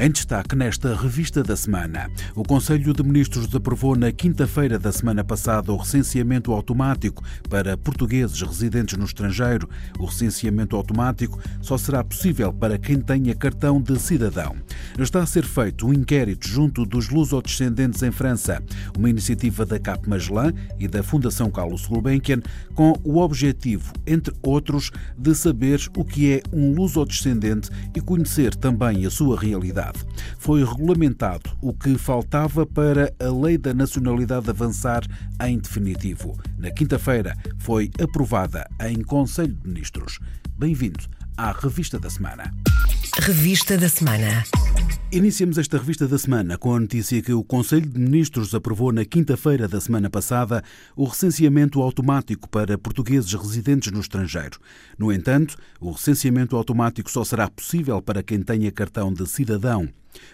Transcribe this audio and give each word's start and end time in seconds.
Em 0.00 0.12
destaque 0.12 0.54
nesta 0.54 0.94
revista 0.94 1.42
da 1.42 1.56
semana, 1.56 2.08
o 2.36 2.44
Conselho 2.44 2.92
de 2.92 3.02
Ministros 3.02 3.52
aprovou 3.52 3.96
na 3.96 4.12
quinta-feira 4.12 4.78
da 4.78 4.92
semana 4.92 5.24
passada 5.24 5.72
o 5.72 5.76
recenseamento 5.76 6.52
automático 6.52 7.20
para 7.50 7.76
portugueses 7.76 8.40
residentes 8.40 8.96
no 8.96 9.04
estrangeiro. 9.04 9.68
O 9.98 10.04
recenseamento 10.04 10.76
automático 10.76 11.40
só 11.60 11.76
será 11.76 12.04
possível 12.04 12.52
para 12.52 12.78
quem 12.78 13.00
tenha 13.00 13.34
cartão 13.34 13.82
de 13.82 13.98
cidadão. 13.98 14.54
Está 14.96 15.20
a 15.20 15.26
ser 15.26 15.44
feito 15.44 15.88
um 15.88 15.92
inquérito 15.92 16.46
junto 16.46 16.86
dos 16.86 17.08
lusodescendentes 17.08 18.00
em 18.00 18.12
França, 18.12 18.62
uma 18.96 19.10
iniciativa 19.10 19.66
da 19.66 19.80
Cap 19.80 20.08
Magellan 20.08 20.52
e 20.78 20.86
da 20.86 21.02
Fundação 21.02 21.50
Carlos 21.50 21.86
Gulbenkian, 21.86 22.40
com 22.72 22.92
o 23.02 23.18
objetivo, 23.18 23.92
entre 24.06 24.32
outros, 24.44 24.92
de 25.18 25.34
saber 25.34 25.80
o 25.96 26.04
que 26.04 26.34
é 26.34 26.42
um 26.52 26.72
lusodescendente 26.72 27.68
e 27.96 28.00
conhecer 28.00 28.54
também 28.54 29.04
a 29.04 29.10
sua 29.10 29.36
realidade. 29.36 29.87
Foi 30.38 30.64
regulamentado 30.64 31.50
o 31.60 31.72
que 31.72 31.96
faltava 31.96 32.66
para 32.66 33.12
a 33.20 33.30
Lei 33.30 33.58
da 33.58 33.72
Nacionalidade 33.72 34.50
avançar 34.50 35.02
em 35.44 35.58
definitivo. 35.58 36.38
Na 36.58 36.70
quinta-feira 36.70 37.36
foi 37.58 37.90
aprovada 38.02 38.68
em 38.80 39.02
Conselho 39.02 39.54
de 39.54 39.68
Ministros. 39.68 40.18
Bem-vindo 40.56 41.04
à 41.36 41.52
Revista 41.52 41.98
da 41.98 42.10
Semana. 42.10 42.52
Revista 43.20 43.76
da 43.76 43.88
Semana. 43.88 44.44
Iniciamos 45.12 45.58
esta 45.58 45.76
revista 45.76 46.06
da 46.06 46.16
semana 46.16 46.56
com 46.56 46.74
a 46.74 46.80
notícia 46.80 47.20
que 47.20 47.32
o 47.32 47.42
Conselho 47.42 47.86
de 47.86 47.98
Ministros 47.98 48.54
aprovou 48.54 48.92
na 48.92 49.04
quinta-feira 49.04 49.66
da 49.66 49.80
semana 49.80 50.08
passada 50.08 50.62
o 50.96 51.04
recenseamento 51.04 51.82
automático 51.82 52.48
para 52.48 52.78
portugueses 52.78 53.32
residentes 53.34 53.92
no 53.92 54.00
estrangeiro. 54.00 54.58
No 54.96 55.12
entanto, 55.12 55.56
o 55.80 55.90
recenseamento 55.90 56.56
automático 56.56 57.10
só 57.10 57.24
será 57.24 57.50
possível 57.50 58.00
para 58.00 58.22
quem 58.22 58.40
tenha 58.40 58.70
cartão 58.70 59.12
de 59.12 59.26
cidadão. 59.26 59.88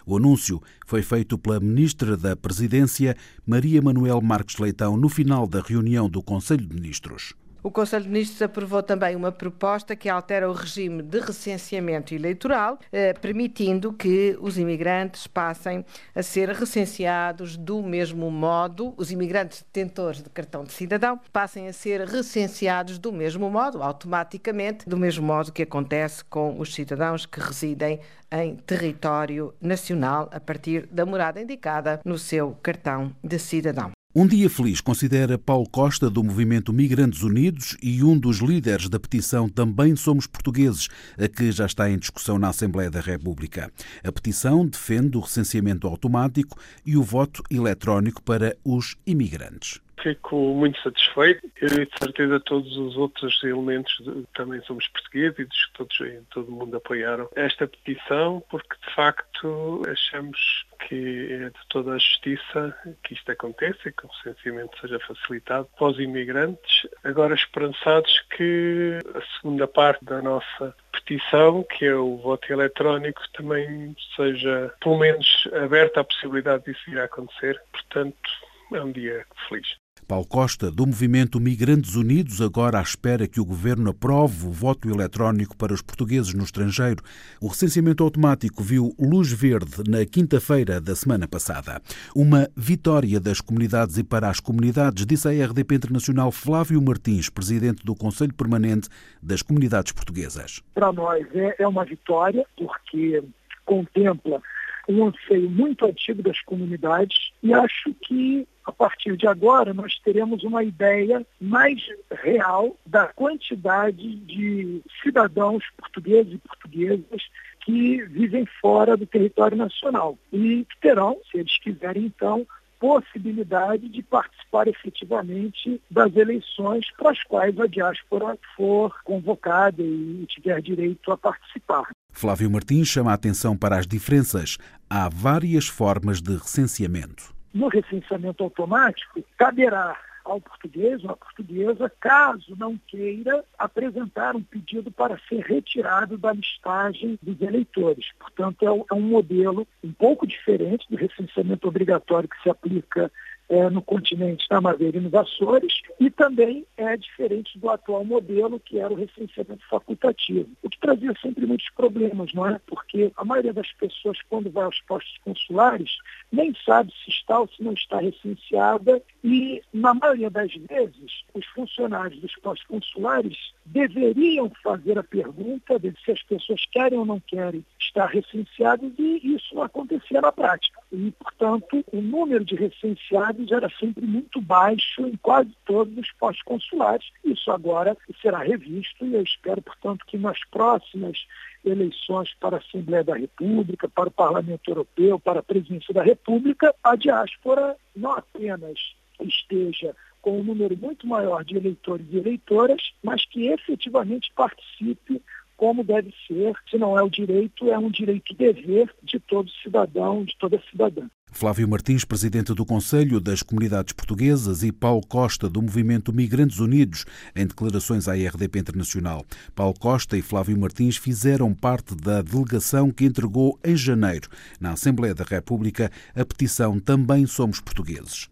O 0.06 0.16
anúncio 0.16 0.62
foi 0.86 1.02
feito 1.02 1.38
pela 1.38 1.58
Ministra 1.58 2.16
da 2.16 2.36
Presidência, 2.36 3.16
Maria 3.46 3.82
Manuel 3.82 4.20
Marques 4.20 4.58
Leitão, 4.58 4.96
no 4.96 5.08
final 5.08 5.46
da 5.46 5.60
reunião 5.60 6.08
do 6.08 6.22
Conselho 6.22 6.66
de 6.66 6.74
Ministros. 6.74 7.34
O 7.66 7.70
Conselho 7.70 8.04
de 8.04 8.10
Ministros 8.10 8.42
aprovou 8.42 8.82
também 8.82 9.16
uma 9.16 9.32
proposta 9.32 9.96
que 9.96 10.06
altera 10.06 10.50
o 10.50 10.52
regime 10.52 11.02
de 11.02 11.18
recenseamento 11.18 12.14
eleitoral, 12.14 12.78
eh, 12.92 13.14
permitindo 13.14 13.90
que 13.90 14.36
os 14.38 14.58
imigrantes 14.58 15.26
passem 15.26 15.82
a 16.14 16.22
ser 16.22 16.50
recenseados 16.50 17.56
do 17.56 17.82
mesmo 17.82 18.30
modo, 18.30 18.92
os 18.98 19.10
imigrantes 19.10 19.62
detentores 19.62 20.22
de 20.22 20.28
cartão 20.28 20.62
de 20.62 20.74
cidadão 20.74 21.18
passem 21.32 21.66
a 21.66 21.72
ser 21.72 22.06
recenseados 22.06 22.98
do 22.98 23.10
mesmo 23.10 23.48
modo, 23.48 23.82
automaticamente, 23.82 24.86
do 24.86 24.98
mesmo 24.98 25.26
modo 25.26 25.50
que 25.50 25.62
acontece 25.62 26.22
com 26.22 26.60
os 26.60 26.74
cidadãos 26.74 27.24
que 27.24 27.40
residem 27.40 27.98
em 28.30 28.56
território 28.56 29.54
nacional 29.58 30.28
a 30.32 30.38
partir 30.38 30.86
da 30.88 31.06
morada 31.06 31.40
indicada 31.40 31.98
no 32.04 32.18
seu 32.18 32.58
cartão 32.62 33.10
de 33.24 33.38
cidadão. 33.38 33.90
Um 34.16 34.28
dia 34.28 34.48
feliz 34.48 34.80
considera 34.80 35.36
Paulo 35.36 35.68
Costa, 35.68 36.08
do 36.08 36.22
movimento 36.22 36.72
Migrantes 36.72 37.22
Unidos 37.24 37.76
e 37.82 38.04
um 38.04 38.16
dos 38.16 38.38
líderes 38.38 38.88
da 38.88 39.00
petição 39.00 39.48
Também 39.48 39.96
Somos 39.96 40.24
Portugueses, 40.24 40.86
a 41.18 41.26
que 41.26 41.50
já 41.50 41.66
está 41.66 41.90
em 41.90 41.98
discussão 41.98 42.38
na 42.38 42.50
Assembleia 42.50 42.88
da 42.88 43.00
República. 43.00 43.72
A 44.04 44.12
petição 44.12 44.64
defende 44.64 45.16
o 45.16 45.20
recenseamento 45.20 45.88
automático 45.88 46.56
e 46.86 46.96
o 46.96 47.02
voto 47.02 47.42
eletrónico 47.50 48.22
para 48.22 48.56
os 48.64 48.94
imigrantes. 49.04 49.80
Fico 50.04 50.36
muito 50.36 50.78
satisfeito 50.82 51.50
e 51.62 51.66
de 51.66 51.98
certeza 51.98 52.38
todos 52.38 52.76
os 52.76 52.94
outros 52.94 53.42
elementos 53.42 54.02
também 54.34 54.60
somos 54.64 54.86
portugueses 54.88 55.38
e 55.38 55.72
todos 55.72 55.96
todo 56.28 56.52
mundo 56.52 56.76
apoiaram 56.76 57.26
esta 57.34 57.66
petição 57.66 58.44
porque 58.50 58.76
de 58.86 58.94
facto 58.94 59.80
achamos 59.88 60.66
que 60.86 61.32
é 61.32 61.48
de 61.48 61.68
toda 61.70 61.94
a 61.94 61.98
justiça 61.98 62.76
que 63.02 63.14
isto 63.14 63.32
aconteça 63.32 63.88
e 63.88 63.92
que 63.92 64.04
o 64.04 64.10
recenseamento 64.10 64.78
seja 64.78 65.00
facilitado 65.00 65.68
para 65.78 65.86
os 65.86 65.98
imigrantes. 65.98 66.86
Agora 67.02 67.34
esperançados 67.34 68.20
que 68.36 68.98
a 69.14 69.22
segunda 69.38 69.66
parte 69.66 70.04
da 70.04 70.20
nossa 70.20 70.76
petição, 70.92 71.62
que 71.62 71.86
é 71.86 71.94
o 71.94 72.18
voto 72.18 72.52
eletrónico, 72.52 73.22
também 73.32 73.96
seja 74.14 74.70
pelo 74.82 74.98
menos 74.98 75.48
aberta 75.64 76.00
a 76.00 76.04
possibilidade 76.04 76.64
disso 76.64 76.90
vir 76.90 77.00
a 77.00 77.04
acontecer. 77.04 77.58
Portanto, 77.72 78.30
é 78.70 78.82
um 78.82 78.92
dia 78.92 79.24
feliz. 79.48 79.83
Paulo 80.06 80.26
Costa, 80.26 80.70
do 80.70 80.86
movimento 80.86 81.40
Migrantes 81.40 81.94
Unidos, 81.96 82.40
agora 82.40 82.78
à 82.78 82.82
espera 82.82 83.26
que 83.26 83.40
o 83.40 83.44
governo 83.44 83.90
aprove 83.90 84.46
o 84.46 84.50
voto 84.50 84.88
eletrónico 84.88 85.56
para 85.56 85.72
os 85.72 85.80
portugueses 85.80 86.34
no 86.34 86.44
estrangeiro. 86.44 87.02
O 87.40 87.48
recenseamento 87.48 88.04
automático 88.04 88.62
viu 88.62 88.94
luz 88.98 89.32
verde 89.32 89.82
na 89.88 90.04
quinta-feira 90.04 90.80
da 90.80 90.94
semana 90.94 91.26
passada. 91.26 91.80
Uma 92.14 92.48
vitória 92.54 93.18
das 93.18 93.40
comunidades 93.40 93.96
e 93.96 94.04
para 94.04 94.28
as 94.28 94.40
comunidades, 94.40 95.06
disse 95.06 95.26
a 95.26 95.46
RDP 95.46 95.76
Internacional 95.76 96.30
Flávio 96.30 96.80
Martins, 96.82 97.30
presidente 97.30 97.84
do 97.84 97.94
Conselho 97.94 98.34
Permanente 98.34 98.88
das 99.22 99.40
Comunidades 99.40 99.92
Portuguesas. 99.92 100.60
Para 100.74 100.92
nós 100.92 101.26
é, 101.34 101.56
é 101.62 101.66
uma 101.66 101.84
vitória, 101.84 102.44
porque 102.56 103.24
contempla 103.64 104.42
um 104.88 105.06
anseio 105.06 105.48
muito 105.50 105.86
antigo 105.86 106.22
das 106.22 106.40
comunidades 106.42 107.32
e 107.42 107.54
acho 107.54 107.94
que 108.02 108.46
partir 108.74 109.16
de 109.16 109.26
agora, 109.26 109.72
nós 109.72 109.98
teremos 110.04 110.42
uma 110.42 110.62
ideia 110.62 111.24
mais 111.40 111.80
real 112.10 112.76
da 112.84 113.06
quantidade 113.06 114.16
de 114.16 114.82
cidadãos 115.02 115.64
portugueses 115.76 116.34
e 116.34 116.38
portuguesas 116.38 117.22
que 117.64 118.02
vivem 118.04 118.46
fora 118.60 118.96
do 118.96 119.06
território 119.06 119.56
nacional 119.56 120.18
e 120.32 120.66
terão, 120.80 121.18
se 121.30 121.38
eles 121.38 121.58
quiserem 121.58 122.04
então, 122.04 122.46
possibilidade 122.78 123.88
de 123.88 124.02
participar 124.02 124.68
efetivamente 124.68 125.80
das 125.90 126.14
eleições 126.14 126.84
para 126.98 127.12
as 127.12 127.22
quais 127.24 127.58
a 127.58 127.66
diáspora 127.66 128.38
for 128.54 128.94
convocada 129.04 129.82
e 129.82 130.26
tiver 130.28 130.60
direito 130.60 131.10
a 131.10 131.16
participar. 131.16 131.88
Flávio 132.12 132.50
Martins 132.50 132.88
chama 132.88 133.10
a 133.10 133.14
atenção 133.14 133.56
para 133.56 133.78
as 133.78 133.86
diferenças. 133.86 134.58
Há 134.88 135.08
várias 135.08 135.66
formas 135.66 136.20
de 136.20 136.34
recenseamento 136.34 137.33
no 137.54 137.68
recenseamento 137.68 138.42
automático, 138.42 139.24
caberá 139.38 139.96
ao 140.24 140.40
português 140.40 141.04
ou 141.04 141.10
à 141.10 141.16
portuguesa, 141.16 141.92
caso 142.00 142.56
não 142.56 142.78
queira 142.88 143.44
apresentar 143.58 144.34
um 144.34 144.42
pedido 144.42 144.90
para 144.90 145.18
ser 145.28 145.40
retirado 145.40 146.16
da 146.16 146.32
listagem 146.32 147.18
dos 147.22 147.40
eleitores. 147.40 148.10
Portanto, 148.18 148.62
é, 148.62 148.94
é 148.94 148.94
um 148.94 149.02
modelo 149.02 149.68
um 149.82 149.92
pouco 149.92 150.26
diferente 150.26 150.86
do 150.90 150.96
recenseamento 150.96 151.68
obrigatório 151.68 152.28
que 152.28 152.42
se 152.42 152.48
aplica 152.48 153.12
é, 153.48 153.68
no 153.70 153.82
continente 153.82 154.46
da 154.48 154.60
Madeira 154.60 154.96
e 154.96 155.00
nos 155.00 155.14
Açores, 155.14 155.80
e 156.00 156.10
também 156.10 156.66
é 156.76 156.96
diferente 156.96 157.58
do 157.58 157.68
atual 157.68 158.04
modelo, 158.04 158.60
que 158.60 158.78
era 158.78 158.92
o 158.92 158.96
recenseamento 158.96 159.66
facultativo, 159.68 160.48
o 160.62 160.70
que 160.70 160.78
trazia 160.78 161.12
sempre 161.20 161.46
muitos 161.46 161.68
problemas, 161.70 162.32
não 162.32 162.46
é? 162.46 162.60
Porque 162.66 163.12
a 163.16 163.24
maioria 163.24 163.52
das 163.52 163.70
pessoas, 163.72 164.18
quando 164.28 164.50
vai 164.50 164.64
aos 164.64 164.80
postos 164.82 165.18
consulares, 165.24 165.90
nem 166.32 166.54
sabe 166.64 166.92
se 167.04 167.10
está 167.10 167.40
ou 167.40 167.48
se 167.48 167.62
não 167.62 167.72
está 167.72 168.00
recenseada, 168.00 169.02
e, 169.24 169.62
na 169.72 169.94
maioria 169.94 170.28
das 170.28 170.52
vezes, 170.52 171.24
os 171.32 171.46
funcionários 171.46 172.20
dos 172.20 172.36
postos 172.36 172.66
consulares 172.66 173.54
deveriam 173.64 174.52
fazer 174.62 174.98
a 174.98 175.02
pergunta 175.02 175.78
de 175.78 175.94
se 176.04 176.10
as 176.10 176.22
pessoas 176.24 176.66
querem 176.70 176.98
ou 176.98 177.06
não 177.06 177.18
querem 177.20 177.64
estar 177.80 178.04
recenseadas, 178.04 178.92
e 178.98 179.34
isso 179.34 179.54
não 179.54 179.62
acontecia 179.62 180.20
na 180.20 180.30
prática. 180.30 180.78
E, 180.92 181.10
portanto, 181.12 181.82
o 181.90 182.02
número 182.02 182.44
de 182.44 182.54
recenseados 182.54 183.50
era 183.50 183.70
sempre 183.80 184.04
muito 184.04 184.42
baixo 184.42 185.06
em 185.06 185.16
quase 185.16 185.50
todos 185.64 185.96
os 185.96 186.12
postos 186.12 186.42
consulares. 186.42 187.08
Isso 187.24 187.50
agora 187.50 187.96
será 188.20 188.40
revisto 188.40 189.06
e 189.06 189.14
eu 189.14 189.22
espero, 189.22 189.62
portanto, 189.62 190.04
que 190.06 190.18
nas 190.18 190.38
próximas 190.50 191.16
eleições 191.64 192.34
para 192.40 192.56
a 192.56 192.58
Assembleia 192.58 193.04
da 193.04 193.16
República, 193.16 193.88
para 193.88 194.08
o 194.08 194.12
Parlamento 194.12 194.70
Europeu, 194.70 195.18
para 195.18 195.40
a 195.40 195.42
Presidência 195.42 195.92
da 195.94 196.02
República, 196.02 196.74
a 196.82 196.96
diáspora 196.96 197.76
não 197.96 198.12
apenas 198.12 198.78
esteja 199.20 199.94
com 200.20 200.40
um 200.40 200.44
número 200.44 200.76
muito 200.76 201.06
maior 201.06 201.44
de 201.44 201.56
eleitores 201.56 202.06
e 202.10 202.16
eleitoras, 202.16 202.80
mas 203.02 203.24
que 203.26 203.48
efetivamente 203.48 204.32
participe 204.34 205.20
como 205.56 205.84
deve 205.84 206.12
ser, 206.26 206.54
se 206.68 206.76
não 206.76 206.98
é 206.98 207.02
o 207.02 207.08
direito, 207.08 207.70
é 207.70 207.78
um 207.78 207.90
direito 207.90 208.34
dever 208.34 208.92
de 209.02 209.20
todo 209.20 209.50
cidadão, 209.62 210.24
de 210.24 210.36
toda 210.36 210.62
cidadã. 210.70 211.08
Flávio 211.34 211.68
Martins, 211.68 212.04
presidente 212.04 212.54
do 212.54 212.64
Conselho 212.64 213.18
das 213.18 213.42
Comunidades 213.42 213.92
Portuguesas, 213.92 214.62
e 214.62 214.70
Paulo 214.70 215.04
Costa, 215.04 215.48
do 215.48 215.60
Movimento 215.60 216.12
Migrantes 216.12 216.60
Unidos, 216.60 217.04
em 217.34 217.44
declarações 217.44 218.06
à 218.06 218.14
RDP 218.14 218.60
Internacional. 218.60 219.26
Paulo 219.52 219.74
Costa 219.76 220.16
e 220.16 220.22
Flávio 220.22 220.56
Martins 220.56 220.96
fizeram 220.96 221.52
parte 221.52 221.96
da 221.96 222.22
delegação 222.22 222.92
que 222.92 223.04
entregou 223.04 223.58
em 223.64 223.76
janeiro, 223.76 224.28
na 224.60 224.74
Assembleia 224.74 225.12
da 225.12 225.24
República, 225.24 225.90
a 226.14 226.24
petição 226.24 226.78
Também 226.78 227.26
Somos 227.26 227.60
Portugueses. 227.60 228.28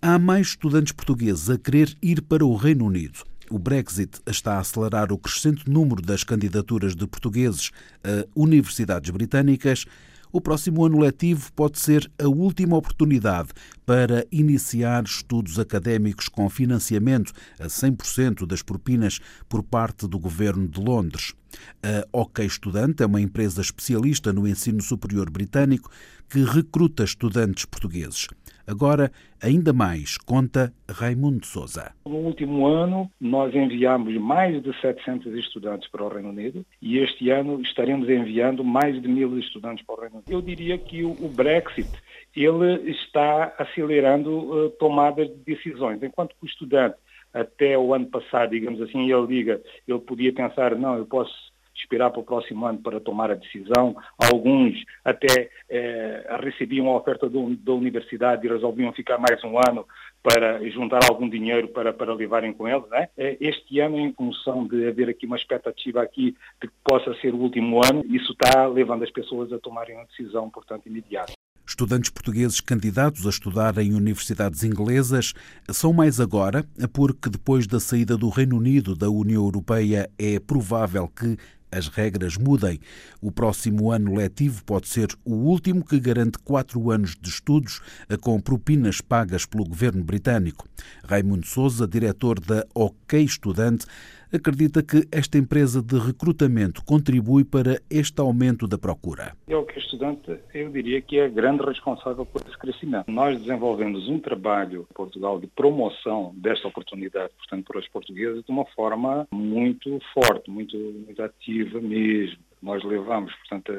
Há 0.00 0.16
mais 0.16 0.48
estudantes 0.48 0.92
portugueses 0.92 1.50
a 1.50 1.58
querer 1.58 1.96
ir 2.00 2.22
para 2.22 2.46
o 2.46 2.54
Reino 2.54 2.86
Unido. 2.86 3.24
O 3.50 3.58
Brexit 3.58 4.20
está 4.24 4.54
a 4.54 4.60
acelerar 4.60 5.12
o 5.12 5.18
crescente 5.18 5.68
número 5.68 6.00
das 6.00 6.22
candidaturas 6.22 6.94
de 6.94 7.04
portugueses 7.08 7.72
a 8.04 8.24
universidades 8.36 9.10
britânicas 9.10 9.84
o 10.32 10.40
próximo 10.40 10.84
ano 10.84 10.98
letivo 10.98 11.52
pode 11.52 11.78
ser 11.78 12.10
a 12.18 12.28
última 12.28 12.76
oportunidade 12.76 13.50
para 13.84 14.26
iniciar 14.30 15.04
estudos 15.04 15.58
académicos 15.58 16.28
com 16.28 16.48
financiamento 16.48 17.32
a 17.58 17.66
100% 17.66 18.46
das 18.46 18.62
propinas 18.62 19.18
por 19.48 19.62
parte 19.62 20.06
do 20.06 20.18
governo 20.18 20.68
de 20.68 20.80
Londres. 20.80 21.34
A 21.82 22.06
OK 22.12 22.44
Estudante 22.44 23.02
é 23.02 23.06
uma 23.06 23.20
empresa 23.20 23.60
especialista 23.60 24.32
no 24.32 24.46
ensino 24.46 24.80
superior 24.82 25.28
britânico 25.30 25.90
que 26.28 26.44
recruta 26.44 27.02
estudantes 27.02 27.64
portugueses. 27.64 28.28
Agora, 28.70 29.10
ainda 29.42 29.72
mais, 29.72 30.16
conta 30.16 30.72
Raimundo 30.88 31.44
Souza. 31.44 31.92
No 32.06 32.18
último 32.18 32.68
ano, 32.68 33.10
nós 33.20 33.52
enviamos 33.52 34.14
mais 34.14 34.62
de 34.62 34.72
700 34.80 35.34
estudantes 35.34 35.90
para 35.90 36.04
o 36.04 36.08
Reino 36.08 36.28
Unido 36.28 36.64
e 36.80 36.98
este 36.98 37.30
ano 37.30 37.60
estaremos 37.62 38.08
enviando 38.08 38.62
mais 38.62 39.02
de 39.02 39.08
mil 39.08 39.36
estudantes 39.40 39.84
para 39.84 39.96
o 39.96 40.00
Reino 40.02 40.16
Unido. 40.18 40.30
Eu 40.30 40.40
diria 40.40 40.78
que 40.78 41.02
o 41.02 41.28
Brexit 41.28 41.90
ele 42.36 42.92
está 42.92 43.52
acelerando 43.58 44.30
uh, 44.30 44.70
tomadas 44.78 45.26
de 45.26 45.34
decisões, 45.38 46.00
enquanto 46.00 46.36
que 46.36 46.44
o 46.44 46.46
estudante 46.46 46.94
até 47.34 47.76
o 47.76 47.92
ano 47.92 48.06
passado, 48.06 48.50
digamos 48.50 48.80
assim, 48.82 49.10
ele 49.10 49.26
diga, 49.26 49.60
ele 49.88 49.98
podia 49.98 50.32
pensar, 50.32 50.76
não, 50.76 50.96
eu 50.96 51.06
posso 51.06 51.34
esperar 51.80 52.10
para 52.10 52.20
o 52.20 52.24
próximo 52.24 52.66
ano 52.66 52.78
para 52.78 53.00
tomar 53.00 53.30
a 53.30 53.34
decisão. 53.34 53.96
Alguns 54.18 54.84
até 55.04 55.50
eh, 55.68 56.38
recebiam 56.40 56.88
a 56.88 56.96
oferta 56.96 57.28
do, 57.28 57.54
da 57.56 57.72
universidade 57.72 58.46
e 58.46 58.50
resolviam 58.50 58.92
ficar 58.92 59.18
mais 59.18 59.42
um 59.44 59.58
ano 59.58 59.86
para 60.22 60.62
juntar 60.70 61.00
algum 61.08 61.28
dinheiro 61.28 61.68
para, 61.68 61.92
para 61.92 62.14
levarem 62.14 62.52
com 62.52 62.68
eles. 62.68 62.88
Né? 62.88 63.08
Este 63.40 63.80
ano, 63.80 63.98
em 63.98 64.12
função 64.12 64.66
de 64.66 64.86
haver 64.86 65.08
aqui 65.08 65.26
uma 65.26 65.36
expectativa 65.36 66.02
aqui 66.02 66.36
de 66.60 66.68
que 66.68 66.74
possa 66.84 67.14
ser 67.20 67.32
o 67.32 67.38
último 67.38 67.80
ano, 67.84 68.04
isso 68.06 68.32
está 68.32 68.66
levando 68.66 69.02
as 69.02 69.10
pessoas 69.10 69.52
a 69.52 69.58
tomarem 69.58 69.96
uma 69.96 70.04
decisão, 70.04 70.50
portanto, 70.50 70.86
imediata. 70.86 71.39
Estudantes 71.70 72.10
portugueses 72.10 72.60
candidatos 72.60 73.24
a 73.24 73.30
estudar 73.30 73.78
em 73.78 73.94
universidades 73.94 74.64
inglesas 74.64 75.34
são 75.70 75.92
mais 75.92 76.18
agora, 76.18 76.66
porque 76.92 77.30
depois 77.30 77.64
da 77.68 77.78
saída 77.78 78.16
do 78.16 78.28
Reino 78.28 78.56
Unido 78.56 78.96
da 78.96 79.08
União 79.08 79.44
Europeia 79.44 80.10
é 80.18 80.40
provável 80.40 81.06
que 81.06 81.36
as 81.70 81.86
regras 81.86 82.36
mudem. 82.36 82.80
O 83.20 83.30
próximo 83.30 83.92
ano 83.92 84.16
letivo 84.16 84.64
pode 84.64 84.88
ser 84.88 85.16
o 85.24 85.32
último 85.32 85.84
que 85.84 86.00
garante 86.00 86.40
quatro 86.40 86.90
anos 86.90 87.16
de 87.18 87.28
estudos 87.28 87.80
com 88.20 88.40
propinas 88.40 89.00
pagas 89.00 89.46
pelo 89.46 89.64
governo 89.64 90.02
britânico. 90.02 90.68
Raimundo 91.04 91.46
Souza, 91.46 91.86
diretor 91.86 92.40
da 92.40 92.66
OK 92.74 93.22
Estudante, 93.22 93.86
acredita 94.32 94.82
que 94.82 95.06
esta 95.10 95.38
empresa 95.38 95.82
de 95.82 95.98
recrutamento 95.98 96.84
contribui 96.84 97.44
para 97.44 97.80
este 97.90 98.20
aumento 98.20 98.66
da 98.66 98.78
procura. 98.78 99.32
Eu, 99.48 99.64
que 99.64 99.78
estudante, 99.78 100.38
eu 100.54 100.70
diria 100.70 101.00
que 101.00 101.18
é 101.18 101.28
grande 101.28 101.64
responsável 101.64 102.24
por 102.24 102.42
esse 102.46 102.56
crescimento. 102.58 103.10
Nós 103.10 103.38
desenvolvemos 103.40 104.08
um 104.08 104.18
trabalho 104.18 104.86
em 104.90 104.94
Portugal 104.94 105.38
de 105.40 105.46
promoção 105.46 106.32
desta 106.36 106.68
oportunidade, 106.68 107.32
portanto, 107.38 107.64
para 107.66 107.78
os 107.78 107.88
portugueses, 107.88 108.44
de 108.44 108.50
uma 108.50 108.64
forma 108.66 109.26
muito 109.32 109.98
forte, 110.14 110.50
muito, 110.50 110.76
muito 110.76 111.22
ativa 111.22 111.80
mesmo. 111.80 112.38
Nós 112.62 112.84
levamos, 112.84 113.32
portanto, 113.36 113.72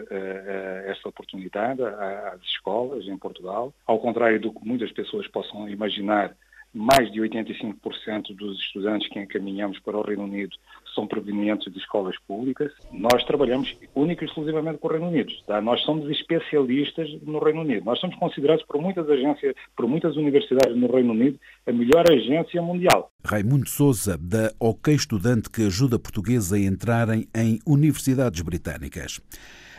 esta 0.86 1.07
oportunidade 1.07 1.83
às 1.83 2.42
escolas 2.42 3.06
em 3.06 3.15
Portugal, 3.18 3.71
ao 3.86 4.00
contrário 4.00 4.39
do 4.39 4.51
que 4.51 4.68
muitas 4.68 4.92
pessoas 4.92 5.27
possam 5.27 5.69
imaginar 5.69 6.36
mais 6.73 7.12
de 7.12 7.19
85% 7.19 8.35
dos 8.35 8.59
estudantes 8.59 9.07
que 9.09 9.19
encaminhamos 9.19 9.79
para 9.79 9.97
o 9.97 10.01
Reino 10.01 10.23
Unido 10.23 10.56
são 10.95 11.07
provenientes 11.07 11.71
de 11.71 11.79
escolas 11.79 12.15
públicas. 12.27 12.71
Nós 12.91 13.23
trabalhamos 13.23 13.75
única 13.95 14.23
e 14.23 14.27
exclusivamente 14.27 14.79
com 14.79 14.88
o 14.88 14.91
Reino 14.91 15.07
Unido. 15.07 15.31
Tá? 15.45 15.62
Nós 15.62 15.81
somos 15.81 16.09
especialistas 16.09 17.09
no 17.23 17.39
Reino 17.39 17.62
Unido. 17.62 17.85
Nós 17.85 18.00
somos 18.00 18.15
considerados 18.18 18.63
por 18.65 18.81
muitas 18.81 19.09
agências, 19.09 19.56
por 19.75 19.88
muitas 19.88 20.15
universidades 20.15 20.75
no 20.75 20.91
Reino 20.91 21.12
Unido, 21.12 21.39
a 21.65 21.71
melhor 21.71 22.09
agência 22.09 22.62
mundial. 22.62 23.12
Raimundo 23.23 23.69
Souza, 23.69 24.18
da 24.18 24.51
OK 24.59 24.94
Estudante, 24.94 25.50
que 25.50 25.65
ajuda 25.65 26.00
portugueses 26.00 26.51
a 26.51 26.59
entrarem 26.59 27.27
em 27.35 27.59
universidades 27.65 28.41
britânicas. 28.41 29.19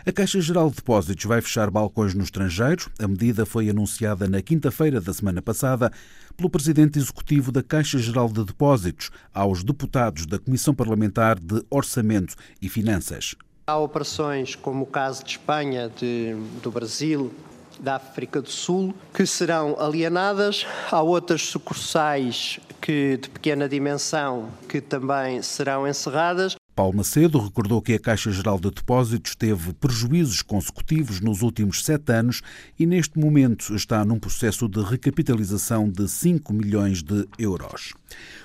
A 0.04 0.10
Caixa 0.10 0.40
Geral 0.40 0.68
de 0.68 0.76
Depósitos 0.76 1.24
vai 1.26 1.40
fechar 1.40 1.70
balcões 1.70 2.12
no 2.12 2.24
estrangeiro. 2.24 2.90
A 2.98 3.06
medida 3.06 3.46
foi 3.46 3.70
anunciada 3.70 4.26
na 4.26 4.42
quinta-feira 4.42 5.00
da 5.00 5.14
semana 5.14 5.40
passada 5.40 5.92
pelo 6.36 6.50
presidente 6.50 6.98
executivo 6.98 7.52
da 7.52 7.62
Caixa 7.62 7.98
Geral 7.98 8.28
de 8.28 8.44
Depósitos 8.44 9.12
aos 9.32 9.62
deputados 9.62 10.26
da 10.26 10.40
Comissão 10.40 10.74
Parlamentar 10.74 11.38
de 11.38 11.62
Orçamento 11.70 12.34
e 12.60 12.68
Finanças. 12.68 13.36
Há 13.64 13.78
operações 13.78 14.56
como 14.56 14.82
o 14.82 14.86
caso 14.86 15.22
de 15.22 15.30
Espanha, 15.30 15.88
de, 15.88 16.34
do 16.60 16.72
Brasil, 16.72 17.32
da 17.78 17.94
África 17.94 18.42
do 18.42 18.50
Sul, 18.50 18.92
que 19.14 19.24
serão 19.24 19.76
alienadas. 19.78 20.66
Há 20.90 21.00
outras 21.00 21.42
sucursais 21.42 22.58
que, 22.80 23.18
de 23.18 23.30
pequena 23.30 23.68
dimensão 23.68 24.50
que 24.68 24.80
também 24.80 25.40
serão 25.42 25.86
encerradas. 25.86 26.56
Paulo 26.74 26.96
Macedo 26.96 27.38
recordou 27.38 27.82
que 27.82 27.92
a 27.92 27.98
Caixa 27.98 28.32
Geral 28.32 28.58
de 28.58 28.70
Depósitos 28.70 29.34
teve 29.34 29.74
prejuízos 29.74 30.40
consecutivos 30.40 31.20
nos 31.20 31.42
últimos 31.42 31.84
sete 31.84 32.12
anos 32.12 32.40
e 32.78 32.86
neste 32.86 33.18
momento 33.18 33.74
está 33.74 34.02
num 34.06 34.18
processo 34.18 34.66
de 34.66 34.82
recapitalização 34.82 35.90
de 35.90 36.08
5 36.08 36.50
milhões 36.52 37.02
de 37.02 37.28
euros. 37.38 37.92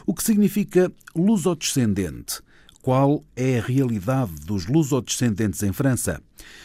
O 0.05 0.13
que 0.13 0.21
significa 0.21 0.91
lusodescendente? 1.15 2.41
Qual 2.87 3.21
é 3.35 3.59
a 3.59 3.61
realidade 3.61 4.31
dos 4.45 4.65
lusodescendentes 4.65 5.61
em 5.61 5.73
França? 5.73 6.21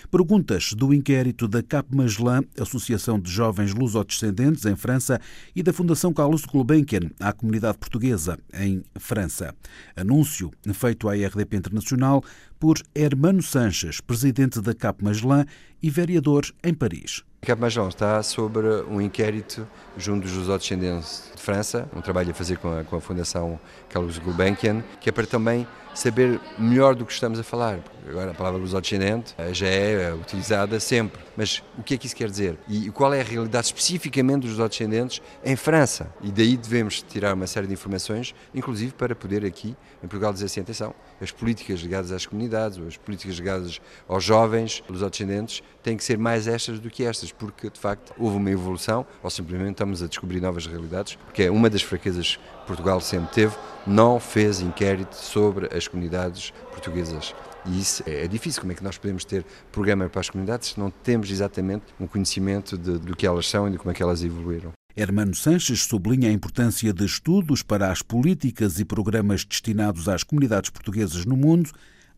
Perguntas 0.09 0.73
do 0.73 0.95
inquérito 0.95 1.49
da 1.49 1.65
Cap 1.65 1.93
Magellan, 1.93 2.45
Associação 2.61 3.19
de 3.19 3.29
Jovens 3.29 3.75
Lusodescendentes 3.75 4.65
em 4.65 4.77
França, 4.77 5.21
e 5.53 5.65
da 5.65 5.73
Fundação 5.73 6.13
Carlos 6.13 6.45
Gulbenkian 6.45 7.11
à 7.19 7.33
comunidade 7.33 7.77
portuguesa 7.77 8.39
em 8.55 8.85
França. 9.01 9.53
Anúncio 9.97 10.53
feito 10.73 11.09
à 11.09 11.15
RDP 11.15 11.57
Internacional 11.57 12.23
por 12.61 12.77
Hermano 12.95 13.43
Sanches, 13.43 14.01
presidente 14.01 14.61
da 14.61 14.73
Cap 14.73 15.03
Magellan 15.03 15.45
e 15.83 15.91
vereador 15.91 16.44
em 16.63 16.73
Paris. 16.73 17.25
Cap 17.41 17.61
Magellan 17.61 17.89
está 17.89 18.23
sobre 18.23 18.69
um 18.89 19.01
inquérito 19.01 19.67
junto 19.99 20.23
dos 20.23 20.37
lusodescendentes 20.37 21.32
de 21.35 21.43
França, 21.43 21.89
um 21.93 22.01
trabalho 22.01 22.31
a 22.31 22.35
fazer 22.35 22.58
com 22.58 22.73
a, 22.73 22.85
com 22.85 22.94
a 22.94 23.01
Fundação 23.01 23.58
Carlos 23.89 24.19
Gulbenkian, 24.19 24.85
que 25.01 25.08
é 25.08 25.13
para 25.13 25.27
também 25.27 25.67
saber 25.94 26.41
melhor 26.58 26.94
do 26.94 27.05
que 27.05 27.13
estamos 27.13 27.39
a 27.39 27.43
falar. 27.43 27.81
Agora 28.08 28.32
a 28.32 28.34
palavra 28.34 28.58
lusodescendente 28.58 29.34
já 29.53 29.67
é 29.69 30.13
utilizada 30.13 30.81
sempre, 30.81 31.20
mas 31.37 31.63
o 31.79 31.82
que 31.82 31.94
é 31.94 31.96
que 31.96 32.06
isso 32.06 32.17
quer 32.17 32.29
dizer? 32.29 32.58
E 32.69 32.91
qual 32.91 33.15
é 33.15 33.20
a 33.20 33.25
realidade 33.25 33.67
especificamente 33.67 34.43
dos 34.43 34.51
lusodescendentes 34.51 35.22
em 35.44 35.55
França? 35.55 36.13
E 36.20 36.32
daí 36.32 36.56
devemos 36.56 37.01
tirar 37.03 37.34
uma 37.34 37.46
série 37.46 37.67
de 37.67 37.72
informações, 37.72 38.34
inclusive 38.53 38.93
para 38.93 39.15
poder 39.15 39.44
aqui 39.44 39.77
em 40.03 40.08
Portugal 40.08 40.32
dizer 40.32 40.46
assim, 40.46 40.61
atenção, 40.61 40.93
as 41.20 41.31
políticas 41.31 41.81
ligadas 41.81 42.11
às 42.11 42.27
comunidades, 42.27 42.77
as 42.84 42.96
políticas 42.96 43.37
ligadas 43.37 43.81
aos 44.08 44.25
jovens, 44.25 44.82
lusodescendentes, 44.89 45.63
têm 45.81 45.96
que 45.96 46.03
ser 46.03 46.19
mais 46.19 46.49
estas 46.49 46.81
do 46.81 46.91
que 46.91 47.05
estas, 47.05 47.31
porque 47.31 47.70
de 47.70 47.79
facto 47.79 48.13
houve 48.19 48.37
uma 48.37 48.51
evolução, 48.51 49.06
ou 49.22 49.31
simplesmente 49.31 49.72
estamos 49.72 50.03
a 50.03 50.08
descobrir 50.08 50.41
novas 50.41 50.67
realidades, 50.67 51.17
porque 51.25 51.44
é 51.44 51.51
uma 51.51 51.70
das 51.70 51.82
fraquezas 51.82 52.37
que 52.37 52.67
Portugal 52.67 53.01
sempre 53.01 53.32
teve, 53.32 53.56
não 53.86 54.20
fez 54.20 54.60
inquérito 54.60 55.15
sobre 55.15 55.74
as 55.77 55.89
comunidades 55.89 56.53
portuguesas. 56.70 57.34
E 57.67 57.81
isso 57.81 58.03
é 58.06 58.27
difícil. 58.27 58.60
Como 58.60 58.72
é 58.72 58.74
que 58.74 58.82
nós 58.82 58.98
podemos 58.98 59.24
ter 59.24 59.44
programa 59.70 60.08
para 60.08 60.20
as 60.20 60.31
comunidades 60.31 60.70
se 60.70 60.79
não 60.79 60.91
temos 60.91 61.31
exatamente 61.31 61.84
um 61.98 62.06
conhecimento 62.06 62.77
de, 62.77 62.98
do 62.98 63.17
que 63.17 63.27
elas 63.27 63.48
são 63.48 63.69
e 63.69 63.72
de 63.72 63.79
como 63.79 63.91
é 63.91 63.94
que 63.94 64.03
elas 64.03 64.22
evoluíram? 64.22 64.72
Hermano 64.94 65.34
Sanches 65.34 65.84
sublinha 65.84 66.29
a 66.29 66.32
importância 66.32 66.93
de 66.93 67.05
estudos 67.05 67.62
para 67.62 67.91
as 67.91 68.03
políticas 68.03 68.79
e 68.79 68.84
programas 68.84 69.44
destinados 69.44 70.08
às 70.08 70.22
comunidades 70.22 70.70
portuguesas 70.70 71.24
no 71.24 71.36
mundo. 71.36 71.70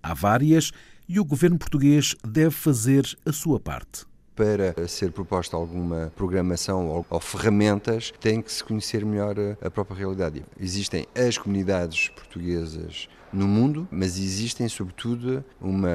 Há 0.02 0.12
várias 0.12 0.72
e 1.08 1.20
o 1.20 1.24
governo 1.24 1.58
português 1.58 2.16
deve 2.26 2.50
fazer 2.50 3.06
a 3.24 3.32
sua 3.32 3.60
parte 3.60 4.06
para 4.34 4.88
ser 4.88 5.12
proposta 5.12 5.56
alguma 5.56 6.12
programação 6.16 6.88
ou, 6.88 7.06
ou, 7.08 7.20
ferramentas, 7.20 8.12
tem 8.20 8.42
que 8.42 8.52
se 8.52 8.64
conhecer 8.64 9.04
melhor 9.04 9.36
a, 9.38 9.66
a 9.66 9.70
própria 9.70 9.96
realidade. 9.96 10.44
Existem 10.58 11.06
as 11.14 11.38
comunidades 11.38 12.08
portuguesas 12.08 13.08
no 13.32 13.46
mundo, 13.46 13.88
mas 13.90 14.18
existem 14.18 14.68
sobretudo 14.68 15.44
uma 15.60 15.90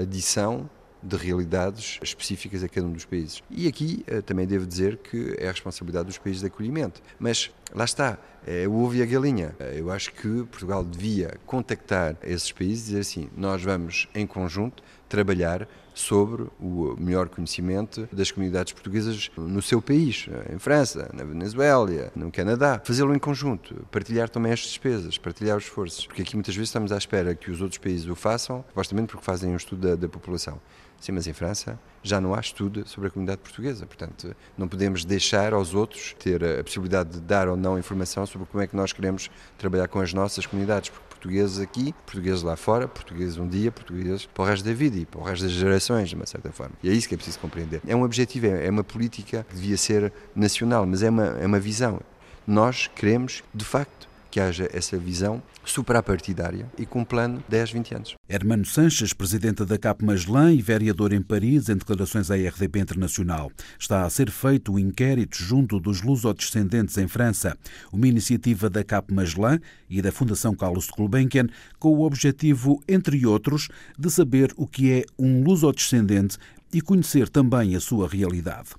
adição 0.00 0.68
de 1.04 1.16
realidades 1.16 1.98
específicas 2.02 2.64
a 2.64 2.68
cada 2.68 2.86
um 2.86 2.92
dos 2.92 3.04
países. 3.04 3.42
E 3.50 3.68
aqui 3.68 4.04
uh, 4.10 4.22
também 4.22 4.46
devo 4.46 4.66
dizer 4.66 4.96
que 4.96 5.34
é 5.38 5.48
a 5.48 5.50
responsabilidade 5.50 6.06
dos 6.06 6.16
países 6.16 6.40
de 6.40 6.46
acolhimento. 6.46 7.02
Mas 7.18 7.50
lá 7.74 7.84
está, 7.84 8.18
é 8.46 8.66
o 8.66 8.74
ovo 8.74 8.96
e 8.96 9.02
a 9.02 9.06
galinha. 9.06 9.54
Eu 9.74 9.90
acho 9.90 10.12
que 10.12 10.44
Portugal 10.44 10.82
devia 10.82 11.34
contactar 11.44 12.16
esses 12.22 12.50
países 12.50 12.84
e 12.84 12.86
dizer 12.86 13.00
assim: 13.00 13.30
nós 13.36 13.62
vamos 13.62 14.08
em 14.14 14.26
conjunto 14.26 14.82
trabalhar 15.14 15.68
sobre 15.94 16.46
o 16.60 16.96
melhor 16.98 17.28
conhecimento 17.28 18.08
das 18.12 18.32
comunidades 18.32 18.72
portuguesas 18.72 19.30
no 19.36 19.62
seu 19.62 19.80
país, 19.80 20.28
em 20.52 20.58
França, 20.58 21.08
na 21.14 21.22
Venezuela, 21.22 22.10
no 22.16 22.32
Canadá. 22.32 22.80
Fazê-lo 22.84 23.14
em 23.14 23.18
conjunto, 23.18 23.86
partilhar 23.92 24.28
também 24.28 24.52
as 24.52 24.60
despesas, 24.60 25.16
partilhar 25.16 25.56
os 25.56 25.64
esforços. 25.64 26.06
Porque 26.06 26.22
aqui 26.22 26.34
muitas 26.34 26.54
vezes 26.54 26.70
estamos 26.70 26.90
à 26.90 26.98
espera 26.98 27.34
que 27.34 27.50
os 27.50 27.60
outros 27.60 27.78
países 27.78 28.08
o 28.08 28.16
façam, 28.16 28.64
supostamente 28.68 29.12
porque 29.12 29.24
fazem 29.24 29.52
um 29.52 29.56
estudo 29.56 29.88
da, 29.88 29.94
da 29.94 30.08
população. 30.08 30.60
Sim, 31.00 31.12
mas 31.12 31.26
em 31.26 31.32
França 31.34 31.78
já 32.02 32.18
não 32.20 32.34
há 32.34 32.40
estudo 32.40 32.88
sobre 32.88 33.08
a 33.08 33.10
comunidade 33.10 33.42
portuguesa, 33.42 33.84
portanto 33.84 34.34
não 34.56 34.66
podemos 34.66 35.04
deixar 35.04 35.52
aos 35.52 35.74
outros 35.74 36.14
ter 36.18 36.42
a 36.42 36.64
possibilidade 36.64 37.10
de 37.10 37.20
dar 37.20 37.46
ou 37.46 37.56
não 37.56 37.78
informação 37.78 38.24
sobre 38.24 38.46
como 38.46 38.62
é 38.62 38.66
que 38.66 38.74
nós 38.74 38.92
queremos 38.92 39.30
trabalhar 39.58 39.86
com 39.88 40.00
as 40.00 40.14
nossas 40.14 40.46
comunidades, 40.46 40.88
porque 40.88 41.03
portugueses 41.24 41.58
aqui, 41.58 41.94
portugueses 42.04 42.42
lá 42.42 42.54
fora, 42.54 42.86
portugueses 42.86 43.38
um 43.38 43.48
dia, 43.48 43.72
portugueses 43.72 44.26
para 44.26 44.42
o 44.42 44.46
resto 44.46 44.64
da 44.64 44.74
vida 44.74 44.98
e 44.98 45.06
para 45.06 45.20
o 45.20 45.24
resto 45.24 45.44
das 45.44 45.52
gerações, 45.52 46.10
de 46.10 46.14
uma 46.14 46.26
certa 46.26 46.52
forma. 46.52 46.74
E 46.82 46.90
é 46.90 46.92
isso 46.92 47.08
que 47.08 47.14
é 47.14 47.16
preciso 47.16 47.38
compreender. 47.38 47.80
É 47.86 47.96
um 47.96 48.02
objetivo, 48.02 48.46
é 48.46 48.68
uma 48.68 48.84
política 48.84 49.46
que 49.48 49.54
devia 49.54 49.76
ser 49.78 50.12
nacional, 50.36 50.84
mas 50.84 51.02
é 51.02 51.08
uma, 51.08 51.26
é 51.40 51.46
uma 51.46 51.58
visão. 51.58 51.98
Nós 52.46 52.90
queremos, 52.94 53.42
de 53.54 53.64
facto, 53.64 54.06
que 54.34 54.40
haja 54.40 54.68
essa 54.72 54.98
visão 54.98 55.40
suprapartidária 55.64 56.68
e 56.76 56.84
com 56.84 57.02
um 57.02 57.04
plano 57.04 57.38
de 57.38 57.44
10, 57.50 57.70
20 57.70 57.94
anos. 57.94 58.14
Hermano 58.28 58.64
Sanches, 58.64 59.12
presidente 59.12 59.64
da 59.64 59.78
CAP 59.78 60.04
Magellan 60.04 60.52
e 60.52 60.60
vereador 60.60 61.12
em 61.12 61.22
Paris, 61.22 61.68
em 61.68 61.76
declarações 61.76 62.32
à 62.32 62.34
RDP 62.34 62.80
Internacional. 62.80 63.52
Está 63.78 64.04
a 64.04 64.10
ser 64.10 64.32
feito 64.32 64.72
um 64.72 64.78
inquérito 64.78 65.36
junto 65.36 65.78
dos 65.78 66.02
lusodescendentes 66.02 66.98
em 66.98 67.06
França, 67.06 67.56
uma 67.92 68.08
iniciativa 68.08 68.68
da 68.68 68.82
CAP 68.82 69.14
Magellan 69.14 69.60
e 69.88 70.02
da 70.02 70.10
Fundação 70.10 70.52
Carlos 70.52 70.88
Gulbenkian, 70.88 71.46
com 71.78 71.90
o 71.90 72.02
objetivo, 72.02 72.82
entre 72.88 73.24
outros, 73.24 73.68
de 73.96 74.10
saber 74.10 74.52
o 74.56 74.66
que 74.66 74.90
é 74.90 75.04
um 75.16 75.44
lusodescendente 75.44 76.38
e 76.74 76.80
conhecer 76.80 77.28
também 77.28 77.76
a 77.76 77.80
sua 77.80 78.08
realidade. 78.08 78.70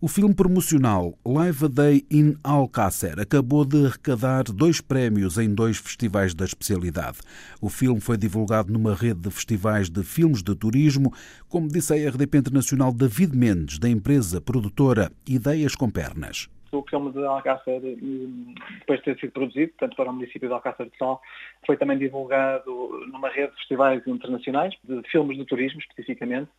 O 0.00 0.06
filme 0.08 0.34
promocional 0.34 1.14
Live 1.26 1.64
a 1.64 1.68
Day 1.68 2.04
in 2.10 2.34
Alcácer 2.44 3.18
acabou 3.18 3.64
de 3.64 3.86
arrecadar 3.86 4.44
dois 4.44 4.80
prémios 4.80 5.38
em 5.38 5.54
dois 5.54 5.78
festivais 5.78 6.34
da 6.34 6.44
especialidade. 6.44 7.18
O 7.60 7.70
filme 7.70 8.00
foi 8.00 8.18
divulgado 8.18 8.72
numa 8.72 8.94
rede 8.94 9.20
de 9.20 9.30
festivais 9.30 9.88
de 9.88 10.02
filmes 10.02 10.42
de 10.42 10.54
turismo, 10.54 11.12
como 11.48 11.68
disse 11.68 11.94
a 11.94 12.10
RDP 12.10 12.38
Internacional 12.38 12.92
David 12.92 13.34
Mendes, 13.34 13.78
da 13.78 13.88
empresa 13.88 14.40
produtora 14.40 15.10
Ideias 15.26 15.74
com 15.74 15.90
Pernas 15.90 16.48
o 16.72 16.84
filme 16.88 17.10
de 17.12 17.24
Alcácer, 17.24 17.80
depois 17.80 19.00
de 19.00 19.04
ter 19.04 19.18
sido 19.18 19.32
produzido, 19.32 19.72
tanto 19.78 19.96
para 19.96 20.10
o 20.10 20.12
município 20.12 20.48
de 20.48 20.54
Alcácer 20.54 20.88
de 20.88 20.96
Sol, 20.96 21.20
foi 21.66 21.76
também 21.76 21.98
divulgado 21.98 22.70
numa 23.10 23.28
rede 23.28 23.50
de 23.50 23.56
festivais 23.58 24.06
internacionais, 24.06 24.74
de 24.84 25.02
filmes 25.10 25.36
de 25.36 25.44
turismo 25.44 25.80
especificamente, 25.80 26.50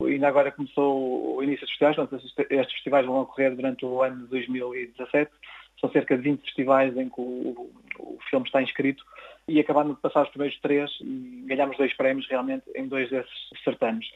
Ainda 0.00 0.28
agora 0.28 0.52
começou 0.52 1.36
o 1.36 1.42
início 1.42 1.62
dos 1.62 1.70
festivais, 1.70 1.96
portanto, 1.96 2.24
estes 2.24 2.72
festivais 2.74 3.04
vão 3.04 3.20
ocorrer 3.20 3.54
durante 3.56 3.84
o 3.84 4.00
ano 4.00 4.22
de 4.22 4.28
2017. 4.28 5.28
São 5.80 5.90
cerca 5.90 6.16
de 6.16 6.22
20 6.22 6.40
festivais 6.42 6.96
em 6.96 7.08
que 7.08 7.20
o, 7.20 7.68
o 7.98 8.18
filme 8.30 8.46
está 8.46 8.62
inscrito 8.62 9.04
e 9.48 9.58
acabamos 9.58 9.96
de 9.96 10.00
passar 10.00 10.22
os 10.22 10.28
primeiros 10.28 10.56
três 10.60 10.88
e 11.00 11.44
ganhamos 11.46 11.76
dois 11.76 11.92
prémios 11.94 12.28
realmente 12.28 12.64
em 12.76 12.86
dois 12.86 13.10
desses 13.10 13.32
certames. 13.64 14.06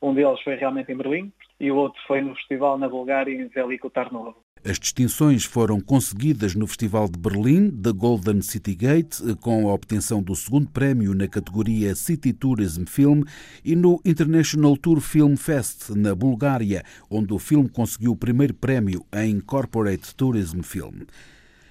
Um 0.00 0.14
deles 0.14 0.40
foi 0.42 0.54
realmente 0.54 0.92
em 0.92 0.96
Berlim 0.96 1.32
e 1.58 1.72
o 1.72 1.76
outro 1.76 2.00
foi 2.06 2.20
no 2.20 2.36
festival 2.36 2.78
na 2.78 2.88
Bulgária, 2.88 3.32
em 3.32 3.48
Veliko 3.48 3.90
Tarnovo. 3.90 4.36
As 4.64 4.78
distinções 4.78 5.44
foram 5.44 5.80
conseguidas 5.80 6.54
no 6.54 6.68
Festival 6.68 7.08
de 7.08 7.18
Berlim, 7.18 7.68
da 7.68 7.90
Golden 7.90 8.40
City 8.40 8.76
Gate, 8.76 9.18
com 9.40 9.68
a 9.68 9.74
obtenção 9.74 10.22
do 10.22 10.36
segundo 10.36 10.70
prémio 10.70 11.14
na 11.14 11.26
categoria 11.26 11.96
City 11.96 12.32
Tourism 12.32 12.84
Film, 12.84 13.24
e 13.64 13.74
no 13.74 14.00
International 14.04 14.76
Tour 14.76 15.00
Film 15.00 15.34
Fest, 15.34 15.90
na 15.90 16.14
Bulgária, 16.14 16.84
onde 17.10 17.34
o 17.34 17.40
filme 17.40 17.68
conseguiu 17.68 18.12
o 18.12 18.16
primeiro 18.16 18.54
prémio 18.54 19.04
em 19.12 19.40
Corporate 19.40 20.14
Tourism 20.14 20.62
Film. 20.62 21.00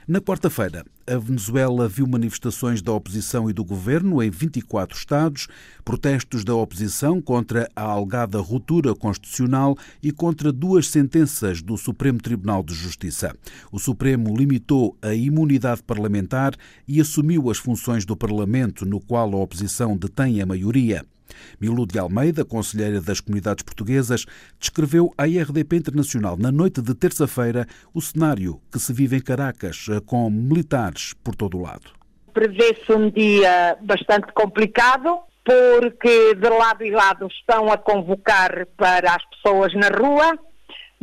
Na 0.07 0.19
quarta-feira, 0.19 0.83
a 1.05 1.15
Venezuela 1.15 1.87
viu 1.87 2.07
manifestações 2.07 2.81
da 2.81 2.91
oposição 2.91 3.47
e 3.47 3.53
do 3.53 3.63
governo 3.63 4.21
em 4.21 4.31
24 4.31 4.97
estados, 4.97 5.47
protestos 5.85 6.43
da 6.43 6.55
oposição 6.55 7.21
contra 7.21 7.69
a 7.75 7.83
alegada 7.83 8.39
ruptura 8.39 8.95
constitucional 8.95 9.77
e 10.01 10.11
contra 10.11 10.51
duas 10.51 10.87
sentenças 10.87 11.61
do 11.61 11.77
Supremo 11.77 12.19
Tribunal 12.19 12.63
de 12.63 12.73
Justiça. 12.73 13.35
O 13.71 13.77
Supremo 13.77 14.35
limitou 14.35 14.97
a 15.03 15.13
imunidade 15.13 15.83
parlamentar 15.83 16.55
e 16.87 16.99
assumiu 16.99 17.51
as 17.51 17.59
funções 17.59 18.03
do 18.03 18.15
Parlamento, 18.15 18.87
no 18.87 18.99
qual 18.99 19.31
a 19.33 19.37
oposição 19.37 19.95
detém 19.95 20.41
a 20.41 20.47
maioria. 20.47 21.05
Milu 21.59 21.85
de 21.85 21.99
Almeida, 21.99 22.45
conselheira 22.45 23.01
das 23.01 23.19
comunidades 23.19 23.63
portuguesas, 23.63 24.25
descreveu 24.59 25.13
à 25.17 25.25
RDP 25.25 25.77
Internacional 25.77 26.37
na 26.37 26.51
noite 26.51 26.81
de 26.81 26.93
terça-feira 26.93 27.65
o 27.93 28.01
cenário 28.01 28.61
que 28.71 28.79
se 28.79 28.93
vive 28.93 29.17
em 29.17 29.21
Caracas, 29.21 29.87
com 30.05 30.29
militares 30.29 31.13
por 31.23 31.35
todo 31.35 31.57
o 31.57 31.61
lado. 31.61 31.91
Prevê-se 32.33 32.91
um 32.91 33.09
dia 33.09 33.77
bastante 33.81 34.31
complicado, 34.33 35.19
porque 35.43 36.35
de 36.35 36.49
lado 36.49 36.83
e 36.83 36.91
lado 36.91 37.27
estão 37.27 37.71
a 37.71 37.77
convocar 37.77 38.67
para 38.77 39.15
as 39.15 39.25
pessoas 39.29 39.73
na 39.73 39.89
rua, 39.89 40.37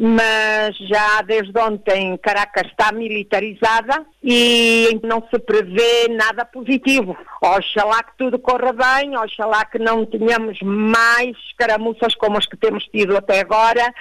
mas 0.01 0.77
já 0.79 1.23
desde 1.23 1.59
ontem 1.59 2.17
Caracas 2.19 2.69
está 2.71 2.93
militarizada 2.93 4.07
e 4.23 5.01
não 5.03 5.21
se 5.29 5.41
prevê 5.41 6.07
nada 6.09 6.45
positivo. 6.45 7.17
Oxalá 7.43 8.05
que 8.05 8.17
tudo 8.17 8.39
corra 8.39 8.73
bem, 8.73 9.17
oxalá 9.17 9.65
que 9.65 9.79
não 9.79 10.07
tenhamos 10.07 10.57
mais 10.63 11.37
caramuças 11.59 12.15
como 12.15 12.39
as 12.39 12.47
que 12.47 12.57
temos 12.57 12.85
tido 12.85 13.17
até 13.17 13.41
agora 13.41 13.93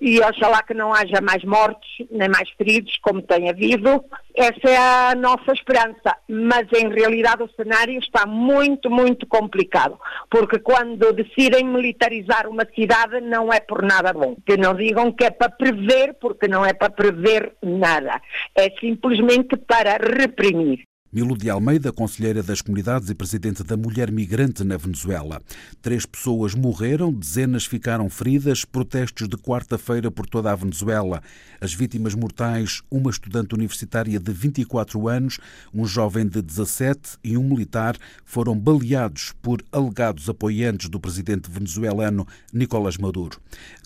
e 0.00 0.20
oxalá 0.20 0.60
que 0.62 0.74
não 0.74 0.92
haja 0.92 1.20
mais 1.20 1.44
mortes 1.44 1.88
nem 2.10 2.28
mais 2.28 2.50
feridos 2.58 2.98
como 3.00 3.22
tem 3.22 3.48
havido. 3.48 4.04
Essa 4.34 4.68
é 4.68 4.76
a 4.76 5.14
nossa 5.14 5.52
esperança, 5.52 6.16
mas 6.28 6.66
em 6.72 6.92
realidade 6.92 7.44
o 7.44 7.50
cenário 7.54 7.96
está 8.00 8.26
muito, 8.26 8.90
muito 8.90 9.24
complicado, 9.28 9.96
porque 10.28 10.58
quando 10.58 11.12
decidem 11.12 11.64
militarizar 11.64 12.48
uma 12.48 12.66
cidade 12.74 13.20
não 13.20 13.52
é 13.52 13.60
por 13.60 13.82
nada 13.82 14.12
bom. 14.12 14.34
Que 14.44 14.56
não 14.56 14.74
digam 14.74 15.12
que 15.12 15.24
é 15.24 15.30
para 15.44 15.50
prever, 15.50 16.14
porque 16.14 16.48
não 16.48 16.64
é 16.64 16.72
para 16.72 16.90
prever 16.90 17.54
nada. 17.62 18.20
É 18.54 18.70
simplesmente 18.80 19.56
para 19.56 19.96
reprimir. 19.96 20.84
Milo 21.12 21.38
de 21.38 21.48
Almeida, 21.48 21.92
conselheira 21.92 22.42
das 22.42 22.60
comunidades 22.60 23.08
e 23.08 23.14
presidente 23.14 23.62
da 23.62 23.76
Mulher 23.76 24.10
Migrante 24.10 24.64
na 24.64 24.76
Venezuela. 24.76 25.40
Três 25.80 26.04
pessoas 26.04 26.56
morreram, 26.56 27.12
dezenas 27.12 27.64
ficaram 27.64 28.10
feridas, 28.10 28.64
protestos 28.64 29.28
de 29.28 29.36
quarta-feira 29.36 30.10
por 30.10 30.26
toda 30.26 30.50
a 30.50 30.56
Venezuela. 30.56 31.22
As 31.60 31.72
vítimas 31.72 32.16
mortais, 32.16 32.82
uma 32.90 33.12
estudante 33.12 33.54
universitária 33.54 34.18
de 34.18 34.32
24 34.32 35.06
anos, 35.06 35.38
um 35.72 35.86
jovem 35.86 36.26
de 36.26 36.42
17 36.42 37.18
e 37.22 37.36
um 37.38 37.44
militar, 37.44 37.96
foram 38.24 38.58
baleados 38.58 39.32
por 39.40 39.62
alegados 39.70 40.28
apoiantes 40.28 40.88
do 40.88 40.98
presidente 40.98 41.48
venezuelano 41.48 42.26
Nicolás 42.52 42.96
Maduro. 42.96 43.40